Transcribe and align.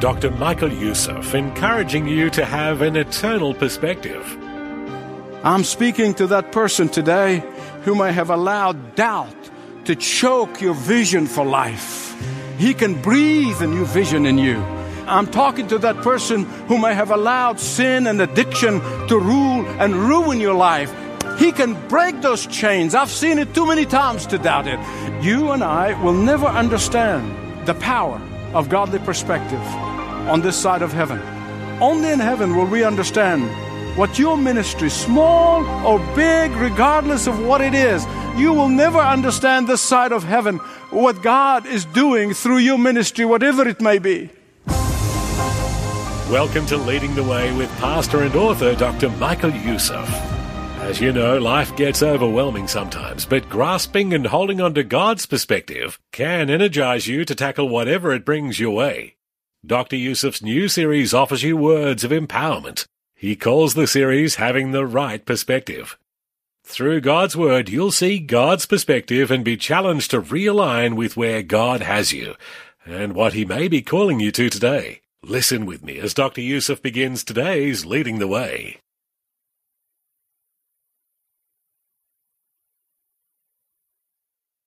Dr. 0.00 0.30
Michael 0.30 0.72
Youssef 0.72 1.34
encouraging 1.34 2.06
you 2.06 2.30
to 2.30 2.44
have 2.44 2.82
an 2.82 2.94
eternal 2.94 3.52
perspective. 3.52 4.24
I'm 5.42 5.64
speaking 5.64 6.14
to 6.14 6.28
that 6.28 6.52
person 6.52 6.88
today 6.88 7.42
who 7.82 7.96
may 7.96 8.12
have 8.12 8.30
allowed 8.30 8.94
doubt 8.94 9.34
to 9.86 9.96
choke 9.96 10.60
your 10.60 10.74
vision 10.74 11.26
for 11.26 11.44
life. 11.44 12.14
He 12.58 12.74
can 12.74 13.02
breathe 13.02 13.60
a 13.60 13.66
new 13.66 13.84
vision 13.86 14.24
in 14.24 14.38
you. 14.38 14.58
I'm 15.08 15.26
talking 15.26 15.66
to 15.66 15.78
that 15.78 15.96
person 15.96 16.44
who 16.68 16.78
may 16.78 16.94
have 16.94 17.10
allowed 17.10 17.58
sin 17.58 18.06
and 18.06 18.22
addiction 18.22 18.80
to 19.08 19.18
rule 19.18 19.66
and 19.80 19.96
ruin 19.96 20.38
your 20.38 20.54
life. 20.54 20.94
He 21.40 21.50
can 21.50 21.74
break 21.88 22.20
those 22.20 22.46
chains. 22.46 22.94
I've 22.94 23.10
seen 23.10 23.40
it 23.40 23.52
too 23.52 23.66
many 23.66 23.84
times 23.84 24.26
to 24.28 24.38
doubt 24.38 24.68
it. 24.68 24.78
You 25.24 25.50
and 25.50 25.64
I 25.64 26.00
will 26.04 26.12
never 26.12 26.46
understand 26.46 27.66
the 27.66 27.74
power 27.74 28.20
of 28.54 28.68
godly 28.68 29.00
perspective 29.00 29.87
on 30.28 30.42
this 30.42 30.56
side 30.56 30.82
of 30.82 30.92
heaven. 30.92 31.18
Only 31.80 32.10
in 32.10 32.20
heaven 32.20 32.54
will 32.54 32.66
we 32.66 32.84
understand 32.84 33.48
what 33.96 34.18
your 34.18 34.36
ministry, 34.36 34.90
small 34.90 35.64
or 35.86 35.98
big, 36.14 36.52
regardless 36.52 37.26
of 37.26 37.44
what 37.44 37.60
it 37.60 37.74
is, 37.74 38.04
you 38.36 38.52
will 38.52 38.68
never 38.68 38.98
understand 38.98 39.66
this 39.66 39.80
side 39.80 40.12
of 40.12 40.22
heaven, 40.22 40.58
what 40.90 41.22
God 41.22 41.66
is 41.66 41.84
doing 41.86 42.34
through 42.34 42.58
your 42.58 42.78
ministry, 42.78 43.24
whatever 43.24 43.66
it 43.66 43.80
may 43.80 43.98
be. 43.98 44.30
Welcome 46.30 46.66
to 46.66 46.76
Leading 46.76 47.14
the 47.14 47.24
Way 47.24 47.56
with 47.56 47.70
pastor 47.78 48.22
and 48.22 48.36
author 48.36 48.74
Dr. 48.74 49.08
Michael 49.08 49.50
Youssef. 49.50 50.08
As 50.80 51.00
you 51.00 51.12
know, 51.12 51.38
life 51.38 51.74
gets 51.76 52.02
overwhelming 52.02 52.68
sometimes, 52.68 53.26
but 53.26 53.48
grasping 53.48 54.14
and 54.14 54.26
holding 54.26 54.60
on 54.60 54.74
to 54.74 54.84
God's 54.84 55.26
perspective 55.26 55.98
can 56.12 56.50
energize 56.50 57.06
you 57.06 57.24
to 57.24 57.34
tackle 57.34 57.68
whatever 57.68 58.12
it 58.12 58.24
brings 58.24 58.60
your 58.60 58.74
way. 58.74 59.17
Dr. 59.66 59.96
Youssef's 59.96 60.40
new 60.40 60.68
series 60.68 61.12
offers 61.12 61.42
you 61.42 61.56
words 61.56 62.04
of 62.04 62.12
empowerment. 62.12 62.86
He 63.16 63.34
calls 63.34 63.74
the 63.74 63.88
series 63.88 64.36
Having 64.36 64.70
the 64.70 64.86
Right 64.86 65.24
Perspective. 65.26 65.98
Through 66.64 67.00
God's 67.00 67.36
Word, 67.36 67.68
you'll 67.68 67.90
see 67.90 68.20
God's 68.20 68.66
perspective 68.66 69.32
and 69.32 69.44
be 69.44 69.56
challenged 69.56 70.12
to 70.12 70.22
realign 70.22 70.94
with 70.94 71.16
where 71.16 71.42
God 71.42 71.80
has 71.80 72.12
you 72.12 72.36
and 72.86 73.14
what 73.14 73.32
He 73.32 73.44
may 73.44 73.66
be 73.66 73.82
calling 73.82 74.20
you 74.20 74.30
to 74.30 74.48
today. 74.48 75.00
Listen 75.24 75.66
with 75.66 75.82
me 75.82 75.98
as 75.98 76.14
Dr. 76.14 76.40
Youssef 76.40 76.80
begins 76.80 77.24
today's 77.24 77.84
Leading 77.84 78.20
the 78.20 78.28
Way. 78.28 78.78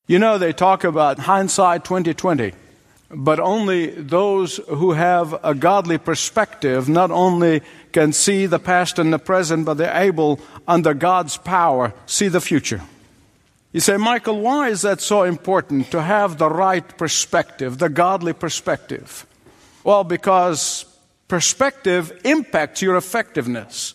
You 0.06 0.19
know, 0.19 0.38
they 0.38 0.52
talk 0.52 0.84
about 0.84 1.19
hindsight 1.19 1.86
2020 1.86 2.52
but 3.14 3.40
only 3.40 3.88
those 3.88 4.58
who 4.67 4.94
have 4.94 5.38
a 5.44 5.54
godly 5.54 5.98
perspective 5.98 6.88
not 6.88 7.12
only 7.12 7.62
can 7.92 8.14
see 8.14 8.45
the 8.45 8.59
past 8.59 9.00
and 9.00 9.12
the 9.12 9.20
present, 9.20 9.66
but 9.66 9.76
they're 9.76 9.95
able, 9.95 10.40
under 10.68 10.94
God's 10.94 11.38
power, 11.38 11.94
see 12.06 12.28
the 12.28 12.41
future. 12.41 12.81
You 13.74 13.80
say, 13.80 13.97
Michael, 13.97 14.41
why 14.41 14.69
is 14.69 14.81
that 14.81 15.02
so 15.02 15.24
important 15.24 15.91
to 15.91 16.02
have 16.02 16.38
the 16.38 16.50
right 16.50 16.86
perspective, 16.97 17.78
the 17.78 17.90
godly 17.90 18.34
perspective? 18.34 19.25
Well, 19.84 20.03
because 20.03 20.86
perspective 21.28 22.12
impacts 22.24 22.81
your 22.81 22.97
effectiveness. 22.97 23.94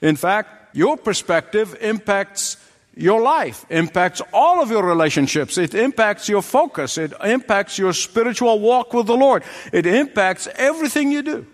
In 0.00 0.16
fact, 0.16 0.74
your 0.74 0.96
perspective 0.96 1.76
impacts 1.80 2.56
your 2.96 3.20
life, 3.20 3.64
impacts 3.70 4.20
all 4.32 4.62
of 4.62 4.70
your 4.70 4.84
relationships. 4.84 5.56
It 5.58 5.74
impacts 5.74 6.28
your 6.28 6.42
focus. 6.42 6.98
It 6.98 7.12
impacts 7.24 7.78
your 7.78 7.92
spiritual 7.92 8.58
walk 8.58 8.92
with 8.92 9.06
the 9.06 9.16
Lord. 9.16 9.44
It 9.72 9.86
impacts 9.86 10.48
everything 10.56 11.12
you 11.12 11.22
do. 11.22 11.46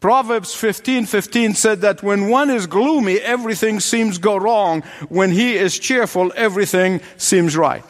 Proverbs 0.00 0.54
15, 0.54 1.06
15 1.06 1.54
said 1.54 1.80
that 1.80 2.02
when 2.02 2.28
one 2.28 2.50
is 2.50 2.66
gloomy, 2.66 3.18
everything 3.18 3.80
seems 3.80 4.18
go 4.18 4.36
wrong. 4.36 4.82
When 5.08 5.30
he 5.30 5.56
is 5.56 5.78
cheerful, 5.78 6.32
everything 6.36 7.00
seems 7.16 7.56
right. 7.56 7.84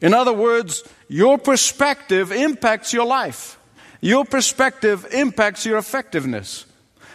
In 0.00 0.12
other 0.12 0.32
words, 0.32 0.82
your 1.08 1.38
perspective 1.38 2.32
impacts 2.32 2.92
your 2.92 3.06
life. 3.06 3.58
Your 4.00 4.24
perspective 4.24 5.06
impacts 5.12 5.64
your 5.64 5.78
effectiveness. 5.78 6.66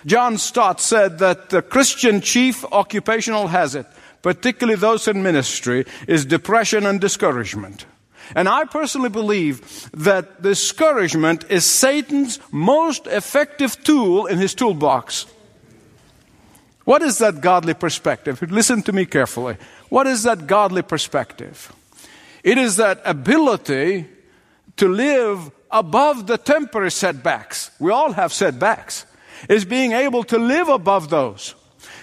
John 0.05 0.37
Stott 0.37 0.79
said 0.79 1.19
that 1.19 1.49
the 1.49 1.61
Christian 1.61 2.21
chief 2.21 2.63
occupational 2.71 3.47
hazard 3.47 3.85
particularly 4.21 4.79
those 4.79 5.07
in 5.07 5.23
ministry, 5.23 5.85
is 6.07 6.25
depression 6.25 6.85
and 6.85 6.99
discouragement. 6.99 7.85
And 8.35 8.49
I 8.49 8.65
personally 8.65 9.09
believe 9.09 9.89
that 9.91 10.41
discouragement 10.41 11.45
is 11.49 11.65
Satan's 11.65 12.39
most 12.51 13.07
effective 13.07 13.81
tool 13.83 14.25
in 14.25 14.37
his 14.37 14.53
toolbox. 14.53 15.25
What 16.83 17.01
is 17.01 17.17
that 17.19 17.41
godly 17.41 17.73
perspective? 17.73 18.41
Listen 18.41 18.81
to 18.83 18.93
me 18.93 19.05
carefully. 19.05 19.57
What 19.89 20.07
is 20.07 20.23
that 20.23 20.47
godly 20.47 20.81
perspective? 20.81 21.73
It 22.43 22.57
is 22.57 22.77
that 22.77 23.01
ability 23.03 24.07
to 24.77 24.87
live 24.87 25.51
above 25.69 26.27
the 26.27 26.37
temporary 26.37 26.91
setbacks. 26.91 27.71
We 27.79 27.91
all 27.91 28.13
have 28.13 28.31
setbacks. 28.31 29.05
Is 29.49 29.65
being 29.65 29.91
able 29.91 30.23
to 30.23 30.39
live 30.39 30.67
above 30.67 31.09
those. 31.09 31.53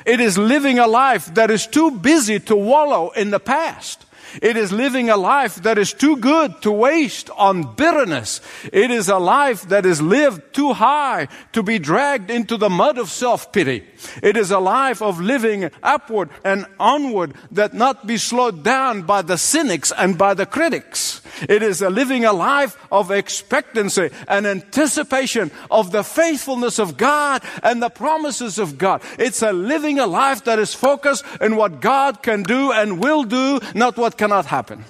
It 0.04 0.20
is 0.20 0.36
living 0.36 0.78
a 0.78 0.86
life 0.86 1.34
that 1.34 1.50
is 1.50 1.66
too 1.66 1.90
busy 1.90 2.40
to 2.40 2.56
wallow 2.56 3.10
in 3.10 3.30
the 3.30 3.40
past. 3.40 4.04
It 4.42 4.56
is 4.56 4.72
living 4.72 5.10
a 5.10 5.16
life 5.16 5.56
that 5.62 5.78
is 5.78 5.92
too 5.92 6.16
good 6.16 6.60
to 6.62 6.72
waste 6.72 7.30
on 7.30 7.74
bitterness. 7.74 8.40
It 8.72 8.90
is 8.90 9.08
a 9.08 9.18
life 9.18 9.68
that 9.68 9.86
is 9.86 10.02
lived 10.02 10.54
too 10.54 10.72
high 10.72 11.28
to 11.52 11.62
be 11.62 11.78
dragged 11.78 12.30
into 12.30 12.56
the 12.56 12.70
mud 12.70 12.98
of 12.98 13.10
self-pity. 13.10 13.84
It 14.22 14.36
is 14.36 14.50
a 14.50 14.58
life 14.58 15.02
of 15.02 15.20
living 15.20 15.70
upward 15.82 16.30
and 16.44 16.66
onward 16.78 17.34
that 17.52 17.74
not 17.74 18.06
be 18.06 18.16
slowed 18.16 18.62
down 18.62 19.02
by 19.02 19.22
the 19.22 19.38
cynics 19.38 19.92
and 19.92 20.16
by 20.16 20.34
the 20.34 20.46
critics. 20.46 21.20
It 21.48 21.62
is 21.62 21.82
a 21.82 21.90
living 21.90 22.24
a 22.24 22.32
life 22.32 22.76
of 22.92 23.10
expectancy 23.10 24.10
and 24.28 24.46
anticipation 24.46 25.50
of 25.70 25.90
the 25.90 26.04
faithfulness 26.04 26.78
of 26.78 26.96
God 26.96 27.42
and 27.62 27.82
the 27.82 27.90
promises 27.90 28.58
of 28.58 28.78
God. 28.78 29.02
It's 29.18 29.42
a 29.42 29.52
living 29.52 29.98
a 29.98 30.06
life 30.06 30.44
that 30.44 30.58
is 30.58 30.74
focused 30.74 31.24
on 31.40 31.56
what 31.56 31.80
God 31.80 32.22
can 32.22 32.42
do 32.42 32.72
and 32.72 33.00
will 33.00 33.24
do, 33.24 33.60
not 33.74 33.96
what 33.96 34.16
cannot 34.16 34.46
happen. 34.46 34.84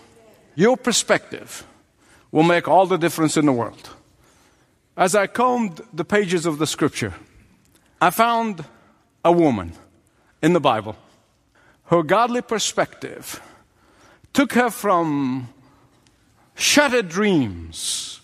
Your 0.54 0.76
perspective 0.76 1.66
will 2.30 2.42
make 2.42 2.68
all 2.68 2.86
the 2.86 2.98
difference 2.98 3.36
in 3.36 3.46
the 3.46 3.52
world. 3.52 3.90
As 4.96 5.14
I 5.14 5.26
combed 5.26 5.80
the 5.92 6.04
pages 6.04 6.46
of 6.46 6.58
the 6.58 6.66
scripture, 6.66 7.14
I 8.00 8.10
found 8.10 8.64
a 9.24 9.32
woman 9.32 9.72
in 10.42 10.52
the 10.52 10.60
Bible. 10.60 10.96
Her 11.86 12.02
godly 12.02 12.42
perspective 12.42 13.40
took 14.32 14.52
her 14.52 14.70
from 14.70 15.48
shattered 16.54 17.08
dreams 17.08 18.20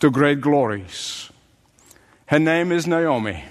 to 0.00 0.10
great 0.10 0.40
glories. 0.40 1.30
Her 2.26 2.38
name 2.38 2.72
is 2.72 2.86
Naomi. 2.86 3.44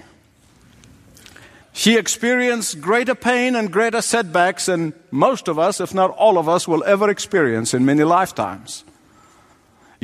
She 1.72 1.96
experienced 1.96 2.80
greater 2.80 3.14
pain 3.14 3.56
and 3.56 3.72
greater 3.72 4.00
setbacks 4.00 4.66
than 4.66 4.94
most 5.10 5.48
of 5.48 5.58
us, 5.58 5.80
if 5.80 5.92
not 5.92 6.10
all 6.10 6.38
of 6.38 6.48
us, 6.48 6.68
will 6.68 6.84
ever 6.84 7.10
experience 7.10 7.74
in 7.74 7.84
many 7.84 8.04
lifetimes. 8.04 8.84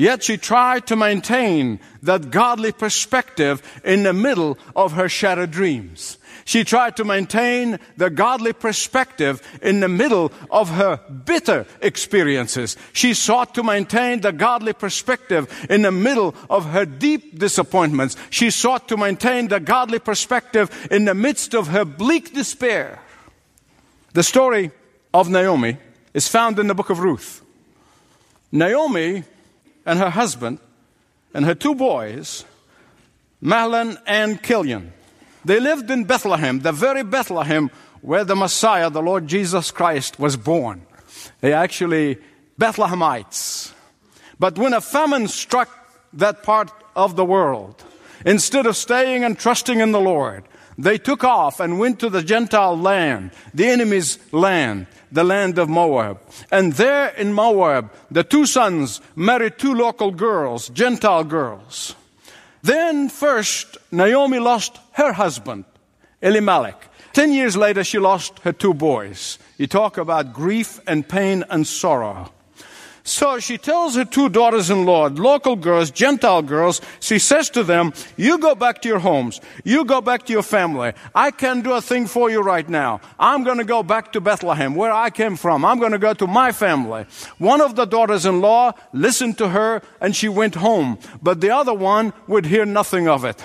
Yet 0.01 0.23
she 0.23 0.39
tried 0.39 0.87
to 0.87 0.97
maintain 0.97 1.79
that 2.05 2.31
godly 2.31 2.73
perspective 2.73 3.61
in 3.85 4.03
the 4.03 4.15
middle 4.15 4.57
of 4.75 4.93
her 4.93 5.11
shattered 5.11 5.51
dreams. 5.51 6.17
She 6.47 6.65
tried 6.65 6.97
to 6.97 7.05
maintain 7.05 7.79
the 7.99 8.09
godly 8.09 8.55
perspective 8.55 9.43
in 9.61 9.81
the 9.81 9.91
middle 9.91 10.33
of 10.51 10.71
her 10.71 10.97
bitter 11.27 11.67
experiences. 11.83 12.79
She 12.95 13.13
sought 13.13 13.55
to 13.57 13.63
maintain 13.63 14.23
the 14.23 14.33
godly 14.33 14.73
perspective 14.73 15.67
in 15.69 15.83
the 15.83 15.93
middle 15.93 16.35
of 16.49 16.65
her 16.71 16.87
deep 16.87 17.39
disappointments. 17.39 18.17
She 18.31 18.51
sought 18.51 18.89
to 18.89 18.97
maintain 18.97 19.49
the 19.49 19.61
godly 19.61 19.99
perspective 19.99 20.71
in 20.91 21.05
the 21.05 21.15
midst 21.15 21.55
of 21.55 21.69
her 21.69 21.85
bleak 21.85 22.33
despair. 22.33 23.01
The 24.15 24.23
story 24.23 24.71
of 25.13 25.29
Naomi 25.29 25.77
is 26.15 26.27
found 26.27 26.59
in 26.59 26.69
the 26.69 26.75
book 26.75 26.89
of 26.89 27.01
Ruth. 27.01 27.43
Naomi 28.51 29.25
and 29.87 29.99
her 29.99 30.11
husband 30.11 30.59
and 31.35 31.45
her 31.45 31.55
two 31.55 31.75
boys, 31.75 32.45
Mahlon 33.43 33.99
and 34.07 34.43
Chilion. 34.43 34.93
They 35.45 35.61
lived 35.61 35.91
in 35.91 36.05
Bethlehem, 36.05 36.61
the 36.61 36.73
very 36.73 37.03
Bethlehem 37.03 37.71
where 38.03 38.25
the 38.25 38.37
Messiah, 38.37 38.91
the 38.91 39.03
Lord 39.03 39.27
Jesus 39.27 39.71
Christ, 39.71 40.19
was 40.19 40.37
born. 40.37 40.87
They 41.41 41.53
actually 41.53 42.19
Bethlehemites. 42.59 43.73
But 44.39 44.59
when 44.59 44.73
a 44.73 44.81
famine 44.81 45.29
struck 45.29 45.69
that 46.15 46.43
part 46.43 46.71
of 46.97 47.17
the 47.17 47.25
world, 47.25 47.83
instead 48.25 48.67
of 48.67 48.77
staying 48.77 49.25
and 49.25 49.39
trusting 49.39 49.81
in 49.81 49.93
the 49.93 50.01
Lord, 50.01 50.45
they 50.85 50.99
took 50.99 51.25
off 51.25 51.61
and 51.61 51.79
went 51.79 52.01
to 52.01 52.11
the 52.11 52.23
Gentile 52.23 52.77
land, 52.77 53.31
the 53.55 53.67
enemy's 53.67 54.19
land, 54.33 54.87
the 55.13 55.25
land 55.25 55.59
of 55.59 55.69
Moab. 55.69 56.21
And 56.51 56.73
there 56.75 57.09
in 57.09 57.33
Moab, 57.33 57.93
the 58.11 58.25
two 58.25 58.47
sons 58.47 59.01
married 59.15 59.59
two 59.59 59.75
local 59.75 60.11
girls, 60.11 60.69
Gentile 60.71 61.25
girls. 61.25 61.95
Then 62.63 63.09
first, 63.09 63.79
Naomi 63.91 64.39
lost 64.39 64.79
her 64.93 65.13
husband, 65.13 65.65
Elimelech. 66.23 66.89
Ten 67.13 67.33
years 67.33 67.57
later, 67.57 67.83
she 67.83 67.99
lost 67.99 68.39
her 68.41 68.53
two 68.53 68.75
boys. 68.75 69.39
You 69.59 69.67
talk 69.67 69.99
about 69.99 70.33
grief 70.33 70.81
and 70.87 71.09
pain 71.09 71.45
and 71.51 71.67
sorrow. 71.67 72.31
So 73.03 73.39
she 73.39 73.57
tells 73.57 73.97
her 73.97 74.05
two 74.05 74.29
daughters 74.29 74.71
in 74.71 74.85
law, 74.85 75.09
local 75.09 75.57
girls, 75.57 75.91
Gentile 75.91 76.43
girls, 76.43 76.81
she 77.01 77.19
says 77.19 77.49
to 77.51 77.65
them, 77.65 77.93
You 78.17 78.39
go 78.39 78.55
back 78.55 78.83
to 78.83 78.89
your 78.89 78.99
homes. 78.99 79.41
You 79.65 79.85
go 79.85 80.01
back 80.01 80.27
to 80.27 80.33
your 80.33 80.43
family. 80.43 80.93
I 81.15 81.31
can't 81.31 81.65
do 81.65 81.73
a 81.73 81.81
thing 81.81 82.07
for 82.07 82.31
you 82.31 82.41
right 82.41 82.69
now. 82.69 83.01
I'm 83.19 83.43
going 83.43 83.59
to 83.59 83.65
go 83.65 83.83
back 83.83 84.13
to 84.13 84.21
Bethlehem, 84.21 84.75
where 84.75 84.93
I 84.93 85.11
came 85.11 85.37
from. 85.37 85.65
I'm 85.65 85.79
going 85.79 85.93
to 85.93 85.99
go 85.99 86.15
to 86.15 86.27
my 86.27 86.53
family. 86.53 87.07
One 87.39 87.61
of 87.61 87.75
the 87.75 87.87
daughters 87.87 88.27
in 88.27 88.41
law 88.41 88.73
listened 88.93 89.39
to 89.39 89.49
her 89.49 89.83
and 90.01 90.15
she 90.15 90.29
went 90.29 90.57
home, 90.57 90.99
but 91.23 91.41
the 91.41 91.51
other 91.51 91.75
one 91.75 92.13
would 92.27 92.47
hear 92.47 92.67
nothing 92.67 93.09
of 93.09 93.25
it. 93.25 93.43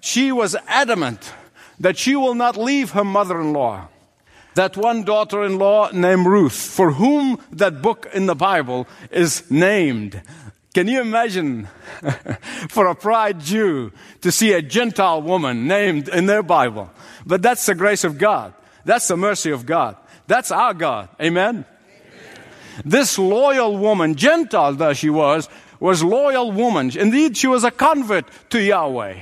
She 0.00 0.32
was 0.32 0.56
adamant 0.66 1.32
that 1.78 1.96
she 1.96 2.16
will 2.16 2.34
not 2.34 2.56
leave 2.56 2.90
her 2.90 3.04
mother 3.04 3.40
in 3.40 3.52
law 3.52 3.88
that 4.54 4.76
one 4.76 5.04
daughter 5.04 5.44
in 5.44 5.58
law 5.58 5.90
named 5.92 6.26
Ruth, 6.26 6.54
for 6.54 6.92
whom 6.92 7.38
that 7.52 7.82
book 7.82 8.08
in 8.12 8.26
the 8.26 8.34
Bible 8.34 8.86
is 9.10 9.48
named. 9.50 10.20
Can 10.74 10.86
you 10.86 11.00
imagine 11.00 11.68
for 12.68 12.86
a 12.86 12.94
pride 12.94 13.40
Jew 13.40 13.92
to 14.20 14.30
see 14.30 14.52
a 14.52 14.62
Gentile 14.62 15.20
woman 15.20 15.66
named 15.66 16.08
in 16.08 16.26
their 16.26 16.42
Bible? 16.42 16.90
But 17.26 17.42
that's 17.42 17.66
the 17.66 17.74
grace 17.74 18.04
of 18.04 18.18
God. 18.18 18.54
That's 18.84 19.08
the 19.08 19.16
mercy 19.16 19.50
of 19.50 19.66
God. 19.66 19.96
That's 20.26 20.52
our 20.52 20.74
God. 20.74 21.08
Amen? 21.20 21.64
Amen. 21.64 22.84
This 22.84 23.18
loyal 23.18 23.76
woman, 23.76 24.14
Gentile 24.14 24.74
though 24.74 24.92
she 24.92 25.10
was, 25.10 25.48
was 25.80 26.04
loyal 26.04 26.52
woman. 26.52 26.96
Indeed, 26.96 27.36
she 27.36 27.48
was 27.48 27.64
a 27.64 27.70
convert 27.70 28.26
to 28.50 28.60
Yahweh. 28.60 29.18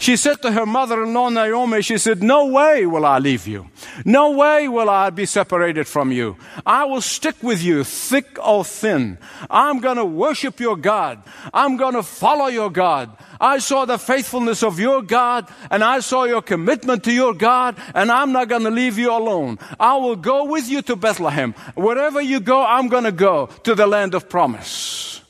She 0.00 0.16
said 0.16 0.40
to 0.40 0.52
her 0.52 0.64
mother-in-law 0.64 1.28
Naomi, 1.28 1.82
she 1.82 1.98
said, 1.98 2.22
no 2.22 2.46
way 2.46 2.86
will 2.86 3.04
I 3.04 3.18
leave 3.18 3.46
you. 3.46 3.68
No 4.06 4.30
way 4.30 4.66
will 4.66 4.88
I 4.88 5.10
be 5.10 5.26
separated 5.26 5.86
from 5.86 6.10
you. 6.10 6.38
I 6.64 6.86
will 6.86 7.02
stick 7.02 7.36
with 7.42 7.62
you 7.62 7.84
thick 7.84 8.38
or 8.42 8.64
thin. 8.64 9.18
I'm 9.50 9.78
going 9.80 9.98
to 9.98 10.06
worship 10.06 10.58
your 10.58 10.78
God. 10.78 11.22
I'm 11.52 11.76
going 11.76 11.92
to 11.92 12.02
follow 12.02 12.46
your 12.46 12.70
God. 12.70 13.14
I 13.38 13.58
saw 13.58 13.84
the 13.84 13.98
faithfulness 13.98 14.62
of 14.62 14.80
your 14.80 15.02
God 15.02 15.46
and 15.70 15.84
I 15.84 16.00
saw 16.00 16.24
your 16.24 16.40
commitment 16.40 17.04
to 17.04 17.12
your 17.12 17.34
God 17.34 17.76
and 17.94 18.10
I'm 18.10 18.32
not 18.32 18.48
going 18.48 18.64
to 18.64 18.70
leave 18.70 18.96
you 18.96 19.12
alone. 19.12 19.58
I 19.78 19.98
will 19.98 20.16
go 20.16 20.44
with 20.44 20.66
you 20.70 20.80
to 20.80 20.96
Bethlehem. 20.96 21.52
Wherever 21.74 22.22
you 22.22 22.40
go, 22.40 22.64
I'm 22.64 22.88
going 22.88 23.04
to 23.04 23.12
go 23.12 23.50
to 23.64 23.74
the 23.74 23.86
land 23.86 24.14
of 24.14 24.30
promise. 24.30 25.20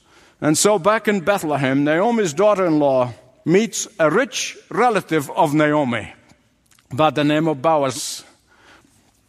And 0.41 0.57
so 0.57 0.79
back 0.79 1.09
in 1.09 1.23
Bethlehem, 1.23 1.83
Naomi's 1.83 2.33
daughter-in-law 2.33 3.15
meets 3.45 3.89
a 3.99 4.11
rich 4.11 4.59
relative 4.71 5.31
of 5.31 5.55
Naomi 5.55 6.13
by 6.93 7.11
the 7.11 7.25
name 7.25 7.49
of 7.49 7.63
Boaz. 7.63 8.25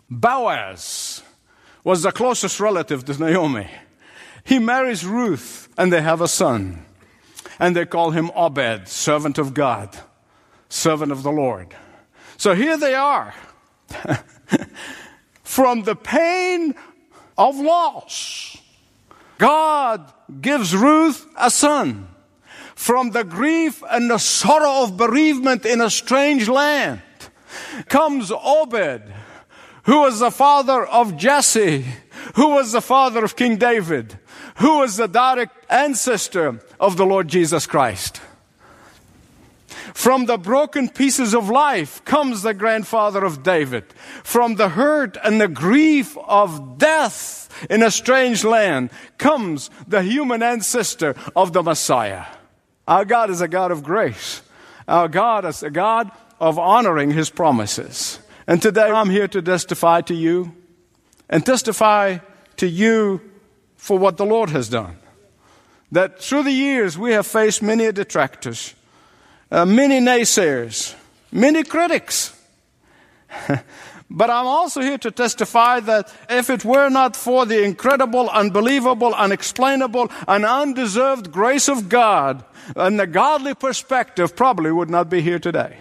Boaz 0.09 1.23
was 1.83 2.03
the 2.03 2.11
closest 2.11 2.59
relative 2.59 3.05
to 3.05 3.17
Naomi. 3.17 3.67
He 4.43 4.59
marries 4.59 5.05
Ruth 5.05 5.69
and 5.77 5.91
they 5.91 6.01
have 6.01 6.21
a 6.21 6.27
son. 6.27 6.85
And 7.59 7.75
they 7.75 7.85
call 7.85 8.11
him 8.11 8.31
Obed, 8.35 8.87
servant 8.87 9.37
of 9.37 9.53
God, 9.53 9.95
servant 10.67 11.11
of 11.11 11.21
the 11.23 11.31
Lord. 11.31 11.75
So 12.37 12.55
here 12.55 12.77
they 12.77 12.95
are. 12.95 13.33
From 15.43 15.83
the 15.83 15.95
pain 15.95 16.73
of 17.37 17.57
loss, 17.57 18.57
God 19.37 20.11
gives 20.41 20.75
Ruth 20.75 21.25
a 21.37 21.51
son 21.51 22.07
from 22.81 23.11
the 23.11 23.23
grief 23.23 23.83
and 23.91 24.09
the 24.09 24.17
sorrow 24.17 24.81
of 24.81 24.97
bereavement 24.97 25.67
in 25.67 25.79
a 25.79 25.89
strange 25.89 26.49
land 26.49 26.99
comes 27.87 28.31
Obed, 28.31 29.03
who 29.83 29.99
was 29.99 30.19
the 30.19 30.31
father 30.31 30.83
of 30.87 31.15
Jesse, 31.15 31.85
who 32.33 32.55
was 32.55 32.71
the 32.71 32.81
father 32.81 33.23
of 33.23 33.35
King 33.35 33.57
David, 33.57 34.17
who 34.55 34.79
was 34.79 34.97
the 34.97 35.07
direct 35.07 35.63
ancestor 35.69 36.59
of 36.79 36.97
the 36.97 37.05
Lord 37.05 37.27
Jesus 37.27 37.67
Christ. 37.67 38.19
From 39.93 40.25
the 40.25 40.39
broken 40.39 40.89
pieces 40.89 41.35
of 41.35 41.51
life 41.51 42.03
comes 42.03 42.41
the 42.41 42.55
grandfather 42.55 43.23
of 43.23 43.43
David. 43.43 43.93
From 44.23 44.55
the 44.55 44.69
hurt 44.69 45.17
and 45.23 45.39
the 45.39 45.47
grief 45.47 46.17
of 46.17 46.79
death 46.79 47.47
in 47.69 47.83
a 47.83 47.91
strange 47.91 48.43
land 48.43 48.89
comes 49.19 49.69
the 49.87 50.01
human 50.01 50.41
ancestor 50.41 51.13
of 51.35 51.53
the 51.53 51.61
Messiah. 51.61 52.25
Our 52.91 53.05
God 53.05 53.29
is 53.29 53.39
a 53.39 53.47
God 53.47 53.71
of 53.71 53.83
grace. 53.83 54.41
Our 54.85 55.07
God 55.07 55.45
is 55.45 55.63
a 55.63 55.69
God 55.69 56.11
of 56.41 56.59
honoring 56.59 57.11
His 57.11 57.29
promises. 57.29 58.19
And 58.45 58.61
today 58.61 58.91
I'm 58.91 59.09
here 59.09 59.29
to 59.29 59.41
testify 59.41 60.01
to 60.01 60.13
you 60.13 60.53
and 61.29 61.45
testify 61.45 62.17
to 62.57 62.67
you 62.67 63.21
for 63.77 63.97
what 63.97 64.17
the 64.17 64.25
Lord 64.25 64.49
has 64.49 64.67
done. 64.67 64.97
That 65.93 66.21
through 66.21 66.43
the 66.43 66.51
years 66.51 66.97
we 66.97 67.13
have 67.13 67.25
faced 67.25 67.61
many 67.63 67.89
detractors, 67.93 68.75
uh, 69.49 69.63
many 69.63 70.01
naysayers, 70.01 70.93
many 71.31 71.63
critics. 71.63 72.37
But 74.13 74.29
I'm 74.29 74.45
also 74.45 74.81
here 74.81 74.97
to 74.97 75.11
testify 75.11 75.79
that 75.79 76.13
if 76.29 76.49
it 76.49 76.65
were 76.65 76.89
not 76.89 77.15
for 77.15 77.45
the 77.45 77.63
incredible, 77.63 78.29
unbelievable, 78.29 79.13
unexplainable, 79.13 80.11
and 80.27 80.43
undeserved 80.45 81.31
grace 81.31 81.69
of 81.69 81.87
God, 81.87 82.43
and 82.75 82.99
the 82.99 83.07
godly 83.07 83.55
perspective 83.55 84.35
probably 84.35 84.69
would 84.69 84.89
not 84.89 85.09
be 85.09 85.21
here 85.21 85.39
today. 85.39 85.77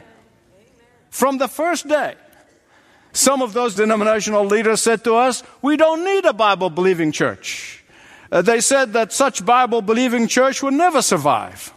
From 1.11 1.39
the 1.39 1.49
first 1.49 1.89
day, 1.89 2.15
some 3.13 3.43
of 3.43 3.53
those 3.53 3.75
denominational 3.75 4.45
leaders 4.45 4.81
said 4.81 5.03
to 5.03 5.17
us, 5.17 5.43
we 5.61 5.77
don't 5.77 6.05
need 6.05 6.25
a 6.25 6.33
Bible 6.33 6.71
believing 6.71 7.11
church. 7.11 7.83
Uh, 8.31 8.43
they 8.43 8.61
said 8.61 8.93
that 8.93 9.13
such 9.13 9.45
Bible 9.45 9.83
believing 9.83 10.29
church 10.29 10.63
would 10.63 10.75
never 10.75 11.03
survive. 11.03 11.75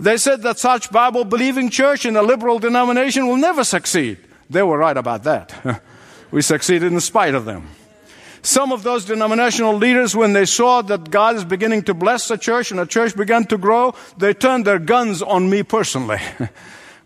They 0.00 0.16
said 0.16 0.42
that 0.42 0.58
such 0.58 0.90
Bible 0.90 1.24
believing 1.24 1.70
church 1.70 2.04
in 2.04 2.16
a 2.16 2.22
liberal 2.22 2.58
denomination 2.58 3.28
will 3.28 3.36
never 3.36 3.62
succeed. 3.62 4.18
They 4.48 4.62
were 4.62 4.78
right 4.78 4.96
about 4.96 5.24
that. 5.24 5.82
we 6.30 6.42
succeeded 6.42 6.92
in 6.92 7.00
spite 7.00 7.34
of 7.34 7.44
them. 7.44 7.68
Some 8.42 8.70
of 8.70 8.84
those 8.84 9.04
denominational 9.04 9.74
leaders, 9.74 10.14
when 10.14 10.32
they 10.32 10.44
saw 10.44 10.80
that 10.82 11.10
God 11.10 11.34
is 11.34 11.44
beginning 11.44 11.82
to 11.84 11.94
bless 11.94 12.28
the 12.28 12.38
church 12.38 12.70
and 12.70 12.78
the 12.78 12.86
church 12.86 13.16
began 13.16 13.44
to 13.46 13.58
grow, 13.58 13.94
they 14.18 14.34
turned 14.34 14.64
their 14.64 14.78
guns 14.78 15.20
on 15.20 15.50
me 15.50 15.64
personally. 15.64 16.20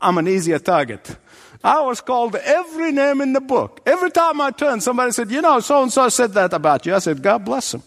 I'm 0.03 0.19
an 0.19 0.29
easier 0.29 0.59
target. 0.59 1.17
I 1.65 1.81
was 1.81 2.01
called 2.01 2.35
every 2.37 2.93
name 2.93 3.21
in 3.21 3.33
the 3.33 3.41
book. 3.41 3.81
Every 3.87 4.11
time 4.11 4.41
I 4.41 4.51
turned, 4.51 4.83
somebody 4.83 5.13
said, 5.13 5.31
You 5.31 5.43
know, 5.43 5.61
so 5.61 5.83
and 5.83 5.93
so 5.93 6.09
said 6.09 6.33
that 6.33 6.53
about 6.53 6.87
you. 6.87 6.95
I 6.95 6.99
said, 6.99 7.23
God 7.23 7.45
bless 7.45 7.75
him. 7.75 7.83